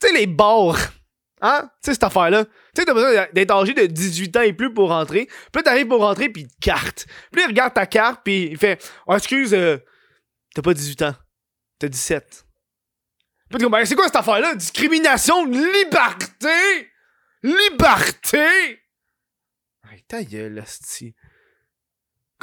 Tu 0.00 0.08
sais, 0.08 0.14
les 0.14 0.26
bars. 0.26 0.78
Hein? 1.40 1.68
Tu 1.82 1.90
sais, 1.90 1.92
cette 1.94 2.04
affaire-là. 2.04 2.44
Tu 2.44 2.52
sais, 2.76 2.84
t'as 2.84 2.94
besoin 2.94 3.26
d'être 3.32 3.50
âgé 3.50 3.74
de 3.74 3.86
18 3.86 4.36
ans 4.36 4.42
et 4.42 4.52
plus 4.52 4.72
pour 4.72 4.88
rentrer. 4.88 5.26
Puis 5.26 5.56
là, 5.56 5.62
t'arrives 5.62 5.88
pour 5.88 6.00
rentrer, 6.00 6.28
puis 6.28 6.42
il 6.42 6.60
carte. 6.60 7.06
Puis 7.30 7.42
il 7.42 7.46
regarde 7.46 7.74
ta 7.74 7.86
carte, 7.86 8.22
puis 8.24 8.48
il 8.50 8.58
fait 8.58 8.82
oh, 9.06 9.14
excuse, 9.14 9.52
euh, 9.52 9.76
t'as 10.54 10.62
pas 10.62 10.72
18 10.72 11.02
ans. 11.02 11.14
T'as 11.78 11.88
17. 11.88 12.46
Puis 13.50 13.68
ben, 13.68 13.84
c'est 13.84 13.94
quoi 13.94 14.06
cette 14.06 14.16
affaire-là? 14.16 14.54
Discrimination, 14.54 15.44
liberté! 15.44 16.90
Liberté! 17.42 18.80
Hey, 19.90 20.02
ta 20.08 20.24
gueule, 20.24 20.58
esti. 20.58 21.14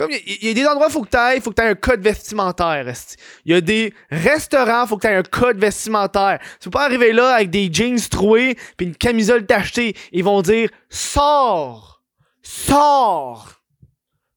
Comme 0.01 0.09
il 0.09 0.47
y, 0.47 0.49
a 0.49 0.53
des 0.55 0.65
endroits 0.65 0.89
faut 0.89 1.03
que 1.03 1.09
t'ailles, 1.09 1.41
faut 1.41 1.51
que 1.51 1.57
t'aies 1.57 1.67
un 1.67 1.75
code 1.75 2.01
vestimentaire, 2.01 2.87
esti. 2.87 3.17
Il 3.45 3.51
y 3.51 3.55
a 3.55 3.61
des 3.61 3.93
restaurants, 4.09 4.87
faut 4.87 4.97
que 4.97 5.03
t'aies 5.03 5.15
un 5.15 5.21
code 5.21 5.59
vestimentaire. 5.59 6.39
Tu 6.59 6.69
peux 6.69 6.71
pas 6.71 6.85
arriver 6.85 7.13
là 7.13 7.35
avec 7.35 7.51
des 7.51 7.71
jeans 7.71 7.99
troués 8.09 8.57
puis 8.77 8.87
une 8.87 8.95
camisole 8.95 9.45
tachetée. 9.45 9.95
Ils 10.11 10.23
vont 10.23 10.41
dire 10.41 10.71
sors, 10.89 12.01
sors, 12.41 13.61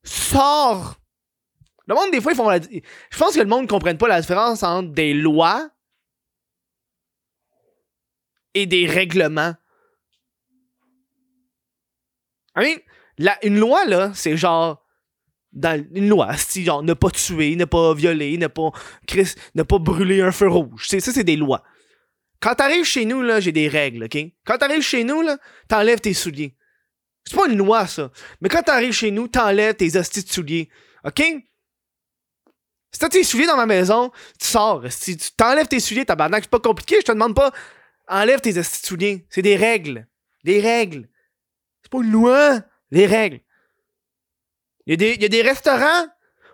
sors. 0.03 0.97
Le 1.87 1.95
monde 1.95 2.11
des 2.13 2.21
fois 2.21 2.33
ils 2.33 2.37
font 2.37 2.51
la... 2.51 2.59
Je 2.61 3.19
pense 3.19 3.35
que 3.35 3.41
le 3.41 3.47
monde 3.47 3.63
ne 3.63 3.69
comprenne 3.69 3.97
pas 3.97 4.09
la 4.09 4.21
différence 4.21 4.63
entre 4.63 4.91
des 4.91 5.15
lois 5.15 5.71
et 8.53 8.67
des 8.67 8.85
règlements. 8.85 9.55
I 12.55 12.61
mean, 12.61 12.77
la, 13.17 13.43
une 13.47 13.59
loi, 13.59 13.87
là, 13.87 14.13
c'est 14.15 14.37
genre. 14.37 14.84
Dans 15.55 15.83
une 15.95 16.09
loi, 16.09 16.37
c'est 16.37 16.63
genre 16.63 16.83
ne 16.83 16.95
pas 16.95 17.11
tuer, 17.11 17.57
ne 17.57 17.65
pas 17.65 17.95
violer, 17.95 18.37
ne 18.39 18.49
pas, 18.49 18.71
Chris, 19.07 19.35
ne 19.55 19.63
pas 19.63 19.79
brûler 19.79 20.21
un 20.21 20.33
feu 20.33 20.49
rouge. 20.49 20.87
C'est, 20.89 21.01
ça, 21.01 21.13
c'est 21.13 21.25
des 21.25 21.37
lois. 21.37 21.63
Quand 22.41 22.55
t'arrives 22.55 22.85
chez 22.85 23.05
nous, 23.05 23.23
là, 23.23 23.41
j'ai 23.41 23.53
des 23.53 23.69
règles, 23.69 24.05
OK? 24.05 24.19
Quand 24.45 24.59
t'arrives 24.59 24.83
chez 24.83 25.05
nous, 25.05 25.23
là, 25.23 25.39
t'enlèves 25.69 26.01
tes 26.01 26.13
souliers. 26.13 26.57
C'est 27.25 27.37
pas 27.37 27.47
une 27.49 27.57
loi, 27.57 27.87
ça. 27.87 28.11
Mais 28.41 28.49
quand 28.49 28.63
t'arrives 28.63 28.93
chez 28.93 29.11
nous, 29.11 29.29
t'enlèves 29.29 29.77
tes 29.77 29.97
hosties 29.97 30.25
de 30.25 30.29
souliers. 30.29 30.69
OK? 31.05 31.23
Si 32.93 33.01
t'as 33.01 33.09
tes 33.09 33.25
souliers 33.25 33.47
dans 33.47 33.57
ma 33.57 33.67
maison, 33.67 34.11
tu 34.39 34.47
sors. 34.47 34.85
Si 34.91 35.17
tu 35.17 35.31
t'enlèves 35.33 35.69
tes 35.69 35.81
souliers, 35.81 36.05
tabarnak, 36.05 36.45
c'est 36.45 36.51
pas 36.51 36.61
compliqué, 36.61 36.97
je 37.01 37.07
te 37.07 37.13
demande 37.13 37.35
pas 37.35 37.51
Enlève 38.09 38.41
tes 38.41 38.63
souliers. 38.63 39.27
C'est 39.31 39.43
des 39.43 39.57
règles. 39.57 40.07
Des 40.45 40.61
règles. 40.61 41.09
C'est 41.83 41.91
pas 41.91 42.03
une 42.03 42.11
loi. 42.11 42.61
Des 42.91 43.07
règles. 43.07 43.41
Il 44.87 44.91
y, 44.91 44.95
a 44.95 44.97
des, 44.97 45.23
y 45.23 45.25
a 45.25 45.29
des 45.29 45.43
restaurants. 45.43 46.07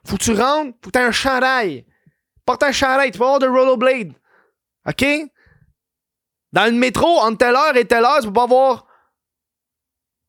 Faut 0.06 0.16
que 0.16 0.22
tu 0.22 0.32
rentres. 0.32 0.76
Faut 0.82 0.90
que 0.90 0.90
t'aies 0.90 1.04
un 1.04 1.12
chandail. 1.12 1.86
Porte 2.44 2.62
un 2.62 2.72
chandail. 2.72 3.10
Tu 3.10 3.18
peux 3.18 3.24
avoir 3.24 3.38
de 3.38 3.48
rollerblade. 3.48 4.12
OK? 4.86 5.04
Dans 6.52 6.64
le 6.64 6.72
métro, 6.72 7.06
entre 7.06 7.38
telle 7.38 7.54
heure 7.54 7.76
et 7.76 7.84
telle 7.84 8.04
heure, 8.04 8.20
tu 8.20 8.26
peux 8.26 8.32
pas 8.32 8.44
avoir. 8.44 8.86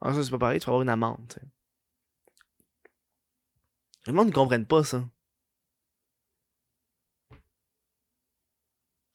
Ah, 0.02 0.14
ça, 0.14 0.24
c'est 0.24 0.32
pas 0.32 0.38
pareil. 0.40 0.60
Tu 0.60 0.66
vas 0.66 0.72
avoir 0.72 0.82
une 0.82 0.90
amende. 0.90 1.34
Le 4.08 4.14
monde 4.14 4.28
ne 4.28 4.34
comprenne 4.34 4.66
pas 4.66 4.84
ça. 4.84 5.04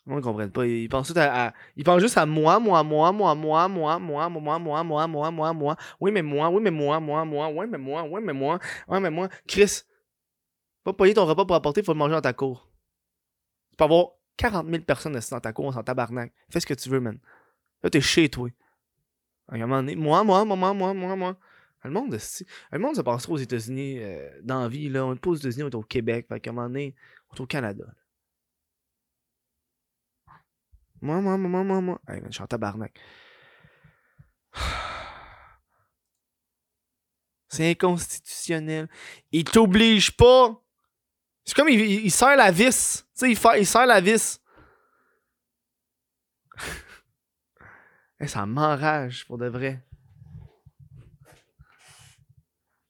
Le 0.07 0.13
monde 0.13 0.21
ne 0.21 0.25
comprenne 0.25 0.51
pas. 0.53 0.67
Ils 0.67 0.89
pensent, 0.89 1.09
tout 1.13 1.19
à, 1.19 1.49
à- 1.49 1.55
ils 1.77 1.83
pensent 1.85 2.01
juste 2.01 2.17
à 2.17 2.27
moi, 2.27 2.61
moi, 2.61 2.83
moi, 2.85 3.13
moi, 3.13 3.35
moi, 3.35 3.69
moi, 3.69 3.99
moi, 3.99 4.29
moi, 4.29 4.29
moi, 4.29 4.59
moi, 4.59 4.85
moi, 4.85 5.07
moi, 5.09 5.31
moi, 5.33 5.53
moi. 5.53 5.77
Oui, 6.01 6.13
mais 6.13 6.23
moi, 6.23 6.49
oui, 6.49 6.61
mais 6.63 6.71
moi, 6.71 7.01
moi, 7.01 7.25
moi, 7.25 7.49
oui, 7.49 7.67
mais 7.69 7.79
moi, 7.79 8.05
oui, 8.05 8.21
mais 8.23 8.33
moi, 8.33 8.59
ouais, 8.89 9.01
mais 9.01 9.11
moi. 9.11 9.29
Chris, 9.49 9.83
pas 10.85 10.93
payer 10.93 11.15
ton 11.15 11.27
repas 11.27 11.45
pour 11.45 11.57
apporter, 11.57 11.81
il 11.81 11.85
faut 11.85 11.93
le 11.93 11.99
manger 11.99 12.15
dans 12.15 12.21
ta 12.21 12.33
cour. 12.33 12.71
Tu 13.71 13.77
peux 13.77 13.85
avoir 13.85 14.11
40 14.37 14.69
000 14.69 14.85
personnes 14.85 15.17
assises 15.17 15.31
dans 15.31 15.41
ta 15.41 15.53
cour, 15.53 15.65
on 15.65 15.73
s'en 15.73 15.83
tabarnak. 15.83 16.33
Fais 16.51 16.61
ce 16.61 16.67
que 16.67 16.75
tu 16.75 16.89
veux, 16.89 17.01
man. 17.01 17.19
Là, 17.83 17.91
t'es 17.91 18.01
chez 18.01 18.29
toi. 18.29 18.49
À 19.49 19.57
un 19.57 19.59
moment 19.59 19.79
donné, 19.79 19.97
moi, 19.97 20.23
moi, 20.23 20.45
moi, 20.45 20.57
moi, 20.57 20.73
moi, 20.73 20.95
moi, 20.95 21.17
moi. 21.17 21.37
Le 21.85 21.91
monde, 21.91 22.17
le 22.73 22.79
monde 22.79 22.97
se 22.97 23.01
passe 23.01 23.23
trop 23.23 23.35
aux 23.35 23.39
États-Unis 23.39 23.99
euh, 24.01 24.29
dans 24.43 24.63
la 24.63 24.69
vie. 24.69 24.89
Là. 24.89 25.07
On 25.07 25.13
n'est 25.13 25.19
pas 25.21 25.31
aux 25.31 25.37
États-Unis, 25.37 25.63
on 25.65 25.69
est 25.71 25.75
au 25.75 25.83
Québec. 25.83 26.27
Fait 26.29 26.41
qu'à 26.41 26.51
un 26.51 26.53
moment 26.53 26.67
donné, 26.69 26.95
on 27.31 27.37
est 27.37 27.41
au 27.41 27.47
Canada. 27.47 27.85
Moi, 31.07 31.21
moi, 31.21 31.37
moi, 31.39 31.63
moi, 31.63 31.81
moi, 31.81 32.01
je 32.09 32.33
suis 32.33 32.43
en 32.43 32.49
tabarnak. 32.49 32.93
C'est 37.49 37.71
inconstitutionnel. 37.71 38.89
Il 39.31 39.45
t'oblige 39.45 40.17
pas. 40.17 40.61
C'est 41.45 41.55
comme 41.55 41.69
il, 41.69 41.81
il, 41.81 42.13
la 42.21 42.51
vis. 42.51 43.07
Tu 43.17 43.27
sais, 43.27 43.31
il, 43.31 43.39
il 43.63 43.87
la 43.87 44.01
vis. 44.01 44.41
Hey, 48.19 48.31
ça 48.31 48.47
m'enrage 48.47 49.27
pour 49.27 49.37
de 49.37 49.47
vrai. 49.47 49.85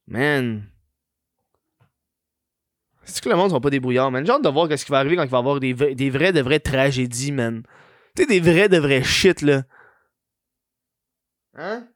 Man. 0.06 0.70
C'est 3.02 3.20
que 3.20 3.28
le 3.28 3.34
monde 3.34 3.50
sont 3.50 3.60
pas 3.60 3.70
débrouillards, 3.70 4.12
man? 4.12 4.24
J'ai 4.24 4.30
hâte 4.30 4.44
de 4.44 4.48
voir 4.48 4.68
ce 4.70 4.84
qui 4.84 4.92
va 4.92 5.00
arriver 5.00 5.16
quand 5.16 5.24
il 5.24 5.28
va 5.28 5.38
y 5.38 5.40
avoir 5.40 5.58
des, 5.58 5.74
des 5.74 6.10
vraies 6.10 6.32
de 6.32 6.40
vraies 6.40 6.60
tragédies, 6.60 7.32
man. 7.32 7.64
Tu 8.16 8.22
sais, 8.22 8.26
des 8.28 8.40
vrais 8.40 8.68
de 8.68 8.78
vrais 8.78 9.04
shit, 9.04 9.42
là. 9.42 9.64
Hein? 11.54 11.86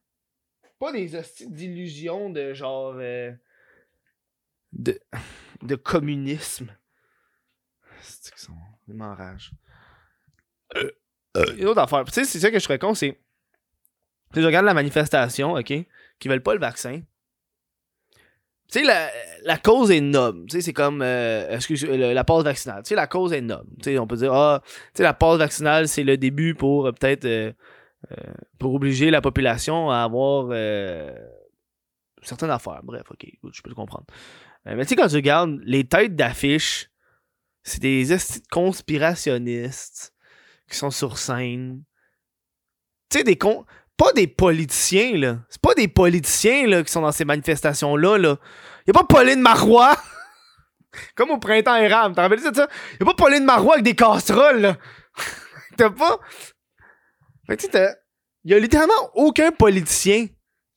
Pas 0.78 0.92
des 0.92 1.16
hosties 1.16 1.50
d'illusions 1.50 2.30
de 2.30 2.52
genre. 2.52 2.94
euh, 2.96 3.32
de. 4.72 5.00
de 5.62 5.74
communisme. 5.76 6.76
C'est 8.02 8.32
que 8.32 8.40
sont. 8.40 8.56
Ils 8.88 8.94
m'enragent. 8.94 9.52
Une 11.34 11.66
autre 11.66 11.80
affaire. 11.80 12.04
Tu 12.04 12.12
sais, 12.12 12.24
c'est 12.24 12.40
ça 12.40 12.50
que 12.50 12.58
je 12.58 12.64
ferais 12.64 12.78
con, 12.78 12.94
c'est. 12.94 13.18
Je 14.34 14.40
regarde 14.42 14.66
la 14.66 14.74
manifestation, 14.74 15.54
ok? 15.54 15.72
Qui 16.18 16.28
veulent 16.28 16.42
pas 16.42 16.54
le 16.54 16.60
vaccin. 16.60 17.02
Tu 18.70 18.84
sais, 18.84 19.10
la, 19.42 19.58
cause 19.58 19.90
est 19.90 20.00
noble. 20.00 20.46
Tu 20.46 20.56
sais, 20.56 20.60
c'est 20.62 20.72
comme. 20.72 21.02
euh, 21.02 21.58
la 22.14 22.24
passe 22.24 22.44
vaccinale. 22.44 22.82
Tu 22.84 22.90
sais, 22.90 22.94
la 22.94 23.06
cause 23.08 23.32
est 23.32 23.40
noble. 23.40 23.68
Tu 23.78 23.84
sais, 23.90 23.98
on 23.98 24.06
peut 24.06 24.16
dire, 24.16 24.32
ah, 24.32 24.62
tu 24.64 24.70
sais, 24.94 25.02
la 25.02 25.14
passe 25.14 25.38
vaccinale, 25.38 25.88
c'est 25.88 26.04
le 26.04 26.16
début 26.16 26.54
pour 26.54 26.86
euh, 26.86 26.92
peut-être. 26.92 27.24
euh, 27.24 27.52
euh, 28.12 28.32
pour 28.58 28.74
obliger 28.74 29.10
la 29.10 29.20
population 29.20 29.90
à 29.90 29.98
avoir. 29.98 30.48
certaines 32.22 32.50
affaires. 32.50 32.80
Bref, 32.82 33.02
ok, 33.10 33.26
je 33.52 33.62
peux 33.62 33.68
le 33.68 33.74
comprendre. 33.74 34.06
Mais 34.64 34.82
tu 34.82 34.90
sais, 34.90 34.96
quand 34.96 35.08
tu 35.08 35.16
regardes 35.16 35.58
les 35.64 35.84
têtes 35.84 36.16
d'affiche, 36.16 36.90
c'est 37.62 37.80
des 37.80 38.16
conspirationnistes 38.50 40.14
qui 40.70 40.76
sont 40.76 40.90
sur 40.90 41.18
scène. 41.18 41.82
Tu 43.10 43.18
sais, 43.18 43.24
des 43.24 43.36
con... 43.36 43.66
Pas 44.00 44.14
des 44.14 44.26
politiciens, 44.26 45.14
là. 45.18 45.40
C'est 45.50 45.60
pas 45.60 45.74
des 45.74 45.86
politiciens, 45.86 46.66
là, 46.66 46.82
qui 46.82 46.90
sont 46.90 47.02
dans 47.02 47.12
ces 47.12 47.26
manifestations-là, 47.26 48.16
là. 48.16 48.38
Y 48.86 48.90
a 48.90 48.92
pas 48.94 49.04
Pauline 49.04 49.42
Marois. 49.42 49.94
Comme 51.14 51.30
au 51.32 51.36
printemps 51.38 51.76
érable. 51.76 52.14
T'en 52.14 52.22
rappelles 52.22 52.38
de 52.38 52.56
ça? 52.56 52.66
Y 52.98 53.02
a 53.02 53.04
pas 53.04 53.12
Pauline 53.12 53.44
Marois 53.44 53.74
avec 53.74 53.84
des 53.84 53.94
casseroles, 53.94 54.62
là. 54.62 54.78
T'as 55.76 55.90
pas? 55.90 56.18
Fait 57.46 57.58
que 57.58 57.62
tu 57.62 57.68
t'as- 57.68 57.94
y 58.46 58.54
a 58.54 58.58
littéralement 58.58 59.10
aucun 59.12 59.52
politicien. 59.52 60.28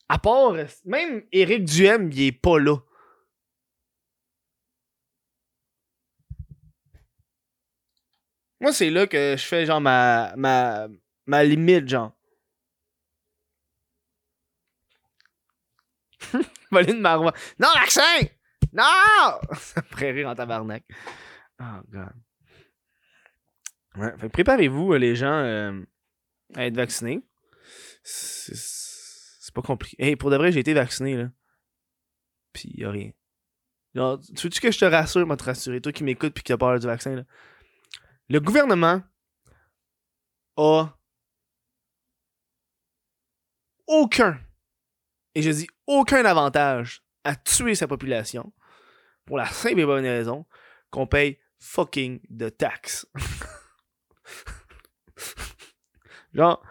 À 0.06 0.18
part. 0.18 0.52
Même 0.84 1.22
Éric 1.32 1.64
Duhem, 1.64 2.10
il 2.12 2.26
est 2.26 2.32
pas 2.32 2.58
là. 2.58 2.76
Moi, 8.60 8.72
c'est 8.74 8.90
là 8.90 9.06
que 9.06 9.34
je 9.38 9.42
fais 9.44 9.64
genre 9.64 9.80
ma, 9.80 10.34
ma, 10.36 10.88
ma 11.24 11.42
limite, 11.42 11.88
genre. 11.88 12.12
Pauline 16.70 17.00
Marois. 17.00 17.34
Non, 17.58 17.68
vaccin! 17.74 18.02
Non! 18.72 18.82
Ça 19.54 19.82
me 19.82 19.86
ferait 19.88 20.12
rire 20.12 20.28
en 20.28 20.34
tabarnak. 20.34 20.84
Oh, 21.60 21.80
God. 21.88 22.12
Préparez-vous, 24.32 24.94
euh, 24.94 24.98
les 24.98 25.14
gens, 25.14 25.32
euh, 25.32 25.80
à 26.54 26.66
être 26.66 26.76
vaccinés. 26.76 27.22
C'est 28.02 29.54
pas 29.54 29.62
compliqué. 29.62 29.96
Hey, 29.98 30.16
pour 30.16 30.30
de 30.30 30.36
vrai, 30.36 30.50
j'ai 30.50 30.60
été 30.60 30.74
vacciné, 30.74 31.16
là. 31.16 31.30
Pis 32.52 32.72
y 32.74 32.84
a 32.84 32.90
rien. 32.90 33.10
Tu 33.94 34.00
veux-tu 34.00 34.60
que 34.60 34.72
je 34.72 34.78
te 34.78 34.84
rassure, 34.84 35.24
moi 35.26 35.36
te 35.36 35.44
rassurer, 35.44 35.80
toi 35.80 35.92
qui 35.92 36.02
m'écoutes 36.02 36.34
pis 36.34 36.42
qui 36.42 36.52
as 36.52 36.58
peur 36.58 36.78
du 36.78 36.86
vaccin, 36.86 37.14
là? 37.14 37.22
Le 38.28 38.40
gouvernement 38.40 39.02
a 40.56 40.96
aucun, 43.86 44.40
et 45.34 45.42
je 45.42 45.50
dis 45.50 45.66
aucun 45.86 46.24
avantage 46.24 47.02
à 47.24 47.36
tuer 47.36 47.74
sa 47.74 47.86
population 47.86 48.52
pour 49.24 49.38
la 49.38 49.46
simple 49.46 49.80
et 49.80 49.86
bonne 49.86 50.04
raison 50.04 50.44
qu'on 50.90 51.06
paye 51.06 51.38
fucking 51.58 52.20
de 52.28 52.48
taxes. 52.48 53.06
Genre, 56.34 56.62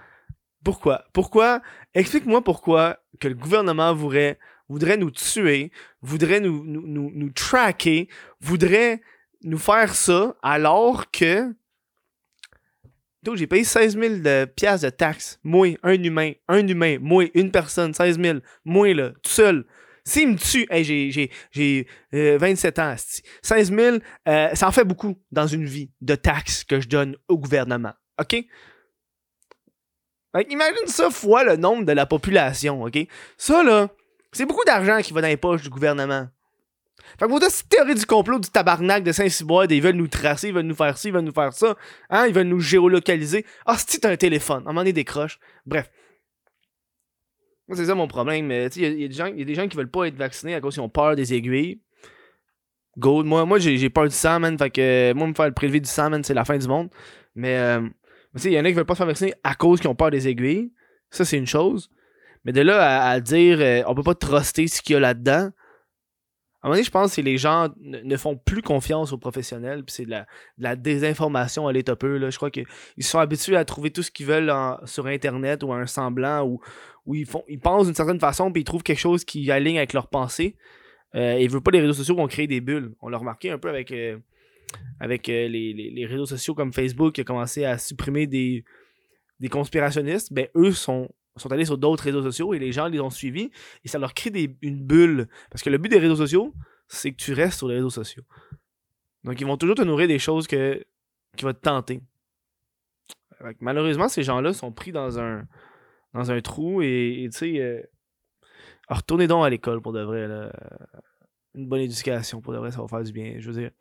pourquoi? 0.63 1.05
Pourquoi? 1.13 1.61
Explique-moi 1.93 2.43
pourquoi 2.43 2.99
que 3.19 3.27
le 3.27 3.35
gouvernement 3.35 3.93
voudrait, 3.93 4.39
voudrait 4.69 4.97
nous 4.97 5.11
tuer, 5.11 5.71
voudrait 6.01 6.39
nous, 6.39 6.63
nous, 6.63 6.85
nous, 6.85 7.11
nous 7.13 7.31
traquer, 7.31 8.09
voudrait 8.39 9.01
nous 9.43 9.57
faire 9.57 9.93
ça 9.93 10.35
alors 10.41 11.11
que 11.11 11.53
j'ai 13.35 13.47
payé 13.47 13.63
16 13.63 13.97
000 13.97 14.15
de 14.15 14.45
de 14.45 14.89
taxes. 14.89 15.39
Moi, 15.43 15.77
un 15.83 16.01
humain, 16.03 16.33
un 16.47 16.67
humain, 16.67 16.97
moi, 17.01 17.25
une 17.33 17.51
personne, 17.51 17.93
16 17.93 18.19
000. 18.19 18.39
Moi, 18.65 18.93
là, 18.93 19.09
tout 19.21 19.31
seul. 19.31 19.65
S'il 20.05 20.33
me 20.33 20.37
tue, 20.37 20.67
j'ai, 20.69 21.11
j'ai, 21.11 21.31
j'ai 21.51 21.87
euh, 22.13 22.37
27 22.37 22.79
ans, 22.79 22.89
asti. 22.89 23.23
16 23.41 23.73
000, 23.73 23.97
euh, 24.27 24.49
ça 24.53 24.67
en 24.67 24.71
fait 24.71 24.83
beaucoup 24.83 25.17
dans 25.31 25.47
une 25.47 25.65
vie 25.65 25.91
de 26.01 26.15
taxes 26.15 26.65
que 26.65 26.81
je 26.81 26.89
donne 26.89 27.15
au 27.29 27.37
gouvernement. 27.37 27.93
OK? 28.19 28.45
Imagine 30.49 30.87
ça 30.87 31.09
fois 31.09 31.43
le 31.43 31.55
nombre 31.55 31.85
de 31.85 31.91
la 31.91 32.05
population, 32.05 32.83
OK? 32.83 32.97
Ça, 33.37 33.63
là, 33.63 33.89
c'est 34.31 34.45
beaucoup 34.45 34.65
d'argent 34.65 34.99
qui 35.01 35.13
va 35.13 35.21
dans 35.21 35.27
les 35.27 35.37
poches 35.37 35.61
du 35.61 35.69
gouvernement. 35.69 36.27
Fait 37.19 37.25
que 37.25 37.31
vos 37.31 37.39
cette 37.39 37.69
théorie 37.69 37.95
du 37.95 38.05
complot 38.05 38.39
du 38.39 38.49
tabarnak 38.49 39.03
de 39.03 39.11
Saint-Cyboire, 39.11 39.65
ils 39.69 39.81
veulent 39.81 39.95
nous 39.95 40.07
tracer, 40.07 40.49
ils 40.49 40.53
veulent 40.53 40.65
nous 40.65 40.75
faire 40.75 40.97
ci, 40.97 41.09
ils 41.09 41.13
veulent 41.13 41.23
nous 41.23 41.33
faire 41.33 41.53
ça, 41.53 41.75
hein, 42.09 42.25
ils 42.27 42.33
veulent 42.33 42.47
nous 42.47 42.59
géolocaliser. 42.59 43.45
Ah, 43.65 43.77
si 43.77 43.99
t'as 43.99 44.11
un 44.11 44.17
téléphone, 44.17 44.63
à 44.65 44.69
un 44.69 44.73
moment 44.73 44.81
donné, 44.81 44.93
décroche. 44.93 45.39
Bref. 45.65 45.89
C'est 47.71 47.85
ça 47.85 47.95
mon 47.95 48.07
problème. 48.07 48.51
Il 48.51 48.77
y, 48.77 48.85
y 48.85 49.01
y 49.01 49.05
a 49.05 49.45
des 49.45 49.55
gens 49.55 49.67
qui 49.67 49.77
veulent 49.77 49.89
pas 49.89 50.05
être 50.05 50.17
vaccinés 50.17 50.53
à 50.55 50.61
cause 50.61 50.73
qu'ils 50.73 50.83
ont 50.83 50.89
peur 50.89 51.15
des 51.15 51.33
aiguilles. 51.33 51.79
Go, 52.97 53.23
moi, 53.23 53.45
moi 53.45 53.57
j'ai 53.57 53.89
peur 53.89 54.05
du 54.07 54.15
sang, 54.15 54.39
man. 54.39 54.57
Fait 54.57 54.69
que 54.69 55.13
moi, 55.13 55.27
me 55.27 55.33
faire 55.33 55.47
le 55.47 55.53
prélever 55.53 55.79
du 55.79 55.89
sang, 55.89 56.09
man, 56.09 56.23
c'est 56.23 56.33
la 56.33 56.45
fin 56.45 56.57
du 56.57 56.67
monde. 56.67 56.89
Mais, 57.35 57.57
euh, 57.57 57.81
il 58.43 58.51
y 58.51 58.59
en 58.59 58.65
a 58.65 58.67
qui 58.67 58.73
veulent 58.73 58.85
pas 58.85 58.93
se 58.93 58.97
faire 58.97 59.07
vacciner 59.07 59.33
à 59.43 59.55
cause 59.55 59.79
qu'ils 59.79 59.89
ont 59.89 59.95
peur 59.95 60.11
des 60.11 60.27
aiguilles. 60.27 60.71
Ça, 61.09 61.25
c'est 61.25 61.37
une 61.37 61.47
chose. 61.47 61.89
Mais 62.43 62.51
de 62.51 62.61
là 62.61 63.07
à, 63.07 63.09
à 63.11 63.19
dire, 63.19 63.59
euh, 63.61 63.81
on 63.87 63.95
peut 63.95 64.03
pas 64.03 64.15
truster 64.15 64.67
ce 64.67 64.81
qu'il 64.81 64.93
y 64.93 64.97
a 64.97 64.99
là-dedans. 64.99 65.51
Un 66.63 66.69
moment 66.69 66.75
donné, 66.75 66.85
je 66.85 66.91
pense 66.91 67.15
que 67.15 67.21
les 67.21 67.37
gens 67.37 67.67
ne, 67.81 67.99
ne 67.99 68.17
font 68.17 68.37
plus 68.37 68.61
confiance 68.61 69.11
aux 69.11 69.17
professionnels, 69.17 69.83
puis 69.83 69.93
c'est 69.93 70.05
de 70.05 70.15
la, 70.57 70.75
désinformation 70.77 71.67
à 71.67 71.73
l'état 71.73 71.97
peu. 71.97 72.17
Là. 72.17 72.29
Je 72.29 72.37
crois 72.37 72.49
qu'ils 72.49 72.65
sont 73.01 73.19
habitués 73.19 73.57
à 73.57 73.65
trouver 73.65 73.91
tout 73.91 74.01
ce 74.01 74.09
qu'ils 74.09 74.25
veulent 74.25 74.49
en- 74.49 74.79
sur 74.85 75.07
Internet 75.07 75.63
ou 75.63 75.73
à 75.73 75.77
un 75.77 75.85
semblant, 75.85 76.45
ou 76.45 76.61
ils, 77.15 77.27
pensent 77.59 77.87
d'une 77.87 77.95
certaine 77.95 78.19
façon, 78.19 78.51
puis 78.51 78.61
ils 78.61 78.65
trouvent 78.65 78.83
quelque 78.83 78.99
chose 78.99 79.25
qui 79.25 79.51
aligne 79.51 79.77
avec 79.77 79.91
leurs 79.91 80.07
pensées. 80.07 80.55
Euh, 81.15 81.37
ils 81.39 81.49
veulent 81.49 81.61
pas 81.61 81.71
les 81.71 81.81
réseaux 81.81 81.93
sociaux 81.93 82.15
vont 82.15 82.27
créer 82.27 82.47
des 82.47 82.61
bulles. 82.61 82.93
On 83.01 83.09
l'a 83.09 83.17
remarqué 83.17 83.51
un 83.51 83.57
peu 83.57 83.69
avec, 83.69 83.91
euh, 83.91 84.17
euh, 85.01 85.47
les 85.47 86.05
réseaux 86.09 86.25
sociaux 86.25 86.55
comme 86.55 86.71
Facebook 86.71 87.13
qui 87.13 87.21
a 87.21 87.23
commencé 87.25 87.65
à 87.65 87.77
supprimer 87.77 88.25
des, 88.25 88.63
des 89.39 89.49
conspirationnistes. 89.49 90.31
Ben, 90.31 90.47
eux 90.55 90.71
sont, 90.71 91.09
sont 91.37 91.51
allés 91.51 91.65
sur 91.65 91.77
d'autres 91.77 92.03
réseaux 92.03 92.21
sociaux 92.21 92.53
et 92.53 92.59
les 92.59 92.71
gens 92.71 92.87
les 92.87 92.99
ont 92.99 93.09
suivis 93.09 93.49
et 93.83 93.87
ça 93.87 93.97
leur 93.99 94.13
crée 94.13 94.55
une 94.61 94.83
bulle. 94.83 95.27
Parce 95.49 95.63
que 95.63 95.69
le 95.69 95.77
but 95.77 95.89
des 95.89 95.99
réseaux 95.99 96.15
sociaux, 96.15 96.53
c'est 96.87 97.11
que 97.11 97.17
tu 97.17 97.33
restes 97.33 97.57
sur 97.57 97.67
les 97.67 97.75
réseaux 97.75 97.89
sociaux. 97.89 98.23
Donc, 99.23 99.39
ils 99.39 99.47
vont 99.47 99.57
toujours 99.57 99.75
te 99.75 99.81
nourrir 99.81 100.07
des 100.07 100.19
choses 100.19 100.47
que, 100.47 100.83
qui 101.35 101.45
vont 101.45 101.53
te 101.53 101.59
tenter. 101.59 102.01
Malheureusement, 103.59 104.07
ces 104.07 104.23
gens-là 104.23 104.53
sont 104.53 104.71
pris 104.71 104.91
dans 104.91 105.19
un, 105.19 105.45
dans 106.13 106.31
un 106.31 106.39
trou 106.41 106.81
et, 106.81 107.27
tu 107.31 107.37
sais, 107.37 107.59
euh, 107.59 107.81
retournez 108.87 109.27
donc 109.27 109.45
à 109.45 109.49
l'école 109.49 109.81
pour 109.81 109.91
de 109.91 110.01
vrai. 110.01 110.27
Une 111.55 111.67
bonne 111.67 111.81
éducation 111.81 112.41
pour 112.41 112.53
de 112.53 112.57
vrai, 112.57 112.71
ça 112.71 112.81
va 112.81 112.87
faire 112.87 113.03
du 113.03 113.11
bien. 113.11 113.35
Je 113.39 113.49
veux 113.49 113.59
dire, 113.59 113.71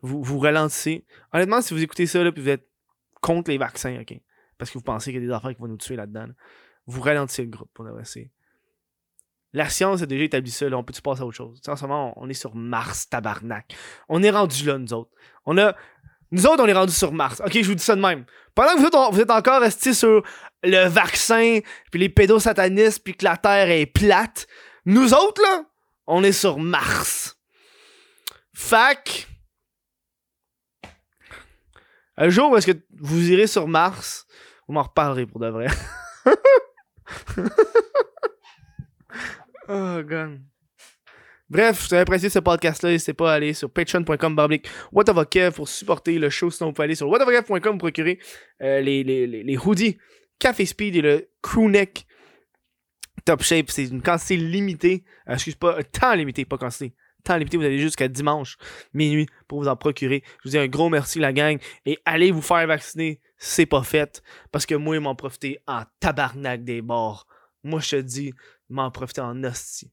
vous, 0.00 0.22
vous 0.22 0.38
ralentissez. 0.38 1.04
Honnêtement, 1.32 1.60
si 1.60 1.74
vous 1.74 1.82
écoutez 1.82 2.06
ça, 2.06 2.22
là, 2.22 2.32
puis 2.32 2.42
vous 2.42 2.48
êtes 2.48 2.68
contre 3.20 3.50
les 3.50 3.58
vaccins, 3.58 4.00
OK? 4.00 4.20
Parce 4.58 4.70
que 4.70 4.78
vous 4.78 4.84
pensez 4.84 5.12
qu'il 5.12 5.20
y 5.20 5.24
a 5.24 5.26
des 5.26 5.32
affaires 5.32 5.54
qui 5.54 5.60
vont 5.60 5.68
nous 5.68 5.76
tuer 5.76 5.96
là-dedans. 5.96 6.26
là. 6.26 6.34
Vous 6.86 7.00
ralentissez 7.00 7.42
le 7.42 7.48
groupe 7.50 7.70
pour 7.74 7.84
vrai. 7.84 8.04
c'est- 8.04 8.30
La 9.52 9.68
science 9.68 10.02
a 10.02 10.06
déjà 10.06 10.24
établi 10.24 10.50
ça. 10.50 10.66
On 10.66 10.82
peut-tu 10.82 11.02
passer 11.02 11.20
à 11.22 11.26
autre 11.26 11.36
chose? 11.36 11.60
En 11.68 11.76
ce 11.76 11.82
moment, 11.82 12.14
on 12.16 12.28
est 12.28 12.34
sur 12.34 12.54
Mars, 12.54 13.08
tabarnak. 13.08 13.74
On 14.08 14.22
est 14.22 14.30
rendu 14.30 14.64
là, 14.66 14.78
nous 14.78 14.92
autres. 14.94 15.10
On 15.44 15.58
a. 15.58 15.76
Nous 16.30 16.46
autres, 16.46 16.62
on 16.62 16.66
est 16.66 16.72
rendu 16.72 16.92
sur 16.94 17.12
Mars. 17.12 17.42
Ok, 17.44 17.52
je 17.60 17.66
vous 17.68 17.74
dis 17.74 17.82
ça 17.84 17.94
de 17.94 18.00
même. 18.00 18.24
Pendant 18.54 18.74
que 18.74 18.78
vous 18.80 18.86
êtes, 18.86 19.14
vous 19.14 19.20
êtes 19.20 19.30
encore 19.30 19.60
restés 19.60 19.92
sur 19.92 20.22
le 20.62 20.88
vaccin, 20.88 21.58
puis 21.90 22.00
les 22.00 22.08
pédosatanistes, 22.08 23.04
puis 23.04 23.14
que 23.14 23.24
la 23.24 23.36
Terre 23.36 23.68
est 23.70 23.84
plate, 23.86 24.46
nous 24.86 25.12
autres, 25.12 25.42
là, 25.42 25.64
on 26.06 26.24
est 26.24 26.32
sur 26.32 26.58
Mars. 26.58 27.36
Fac. 28.54 29.28
Un 32.16 32.28
jour 32.30 32.50
où 32.50 32.56
est-ce 32.56 32.70
que 32.72 32.78
vous 32.98 33.30
irez 33.30 33.46
sur 33.46 33.68
Mars, 33.68 34.26
vous 34.66 34.74
m'en 34.74 34.82
reparlerez 34.84 35.26
pour 35.26 35.40
de 35.40 35.48
vrai. 35.48 35.66
oh, 39.68 40.02
God. 40.02 40.40
Bref, 41.52 41.80
si 41.80 41.88
vous 41.88 41.94
avez 41.94 42.00
apprécié 42.02 42.30
ce 42.30 42.38
podcast-là, 42.38 42.90
n'hésitez 42.90 43.12
pas 43.12 43.32
à 43.32 43.34
aller 43.34 43.52
sur 43.52 43.70
patreon.com 43.70 44.34
barblick 44.34 44.66
whatavokev 44.90 45.52
pour 45.52 45.68
supporter 45.68 46.18
le 46.18 46.30
show. 46.30 46.50
Sinon, 46.50 46.70
vous 46.70 46.72
pouvez 46.72 46.84
aller 46.84 46.94
sur 46.94 47.10
whatavokev.com 47.10 47.60
pour 47.60 47.78
procurer 47.78 48.18
euh, 48.62 48.80
les, 48.80 49.04
les, 49.04 49.26
les, 49.26 49.58
hoodies 49.58 49.98
Café 50.38 50.64
Speed 50.64 50.96
et 50.96 51.02
le 51.02 51.28
crewneck 51.42 52.06
Top 53.26 53.42
Shape. 53.42 53.70
C'est 53.70 53.84
une 53.84 54.00
quantité 54.00 54.38
limitée. 54.38 55.04
Euh, 55.28 55.34
excuse 55.34 55.54
pas, 55.54 55.82
temps 55.82 56.14
limité, 56.14 56.46
pas 56.46 56.56
quantité. 56.56 56.94
Temps 57.24 57.36
limité, 57.36 57.56
vous 57.56 57.64
avez 57.64 57.78
jusqu'à 57.78 58.08
dimanche, 58.08 58.56
minuit, 58.92 59.28
pour 59.46 59.60
vous 59.60 59.68
en 59.68 59.76
procurer. 59.76 60.24
Je 60.38 60.48
vous 60.48 60.50
dis 60.50 60.58
un 60.58 60.66
gros 60.66 60.88
merci, 60.88 61.20
la 61.20 61.32
gang. 61.32 61.58
Et 61.86 61.98
allez 62.04 62.32
vous 62.32 62.42
faire 62.42 62.66
vacciner, 62.66 63.20
c'est 63.38 63.66
pas 63.66 63.84
fait. 63.84 64.22
Parce 64.50 64.66
que 64.66 64.74
moi, 64.74 64.96
ils 64.96 65.00
m'en 65.00 65.14
profité 65.14 65.60
en 65.68 65.82
tabarnak 66.00 66.64
des 66.64 66.82
bords. 66.82 67.26
Moi, 67.62 67.80
je 67.80 67.90
te 67.90 67.96
dis, 68.00 68.32
m'en 68.68 68.90
profiter 68.90 69.20
en 69.20 69.44
hostie. 69.44 69.92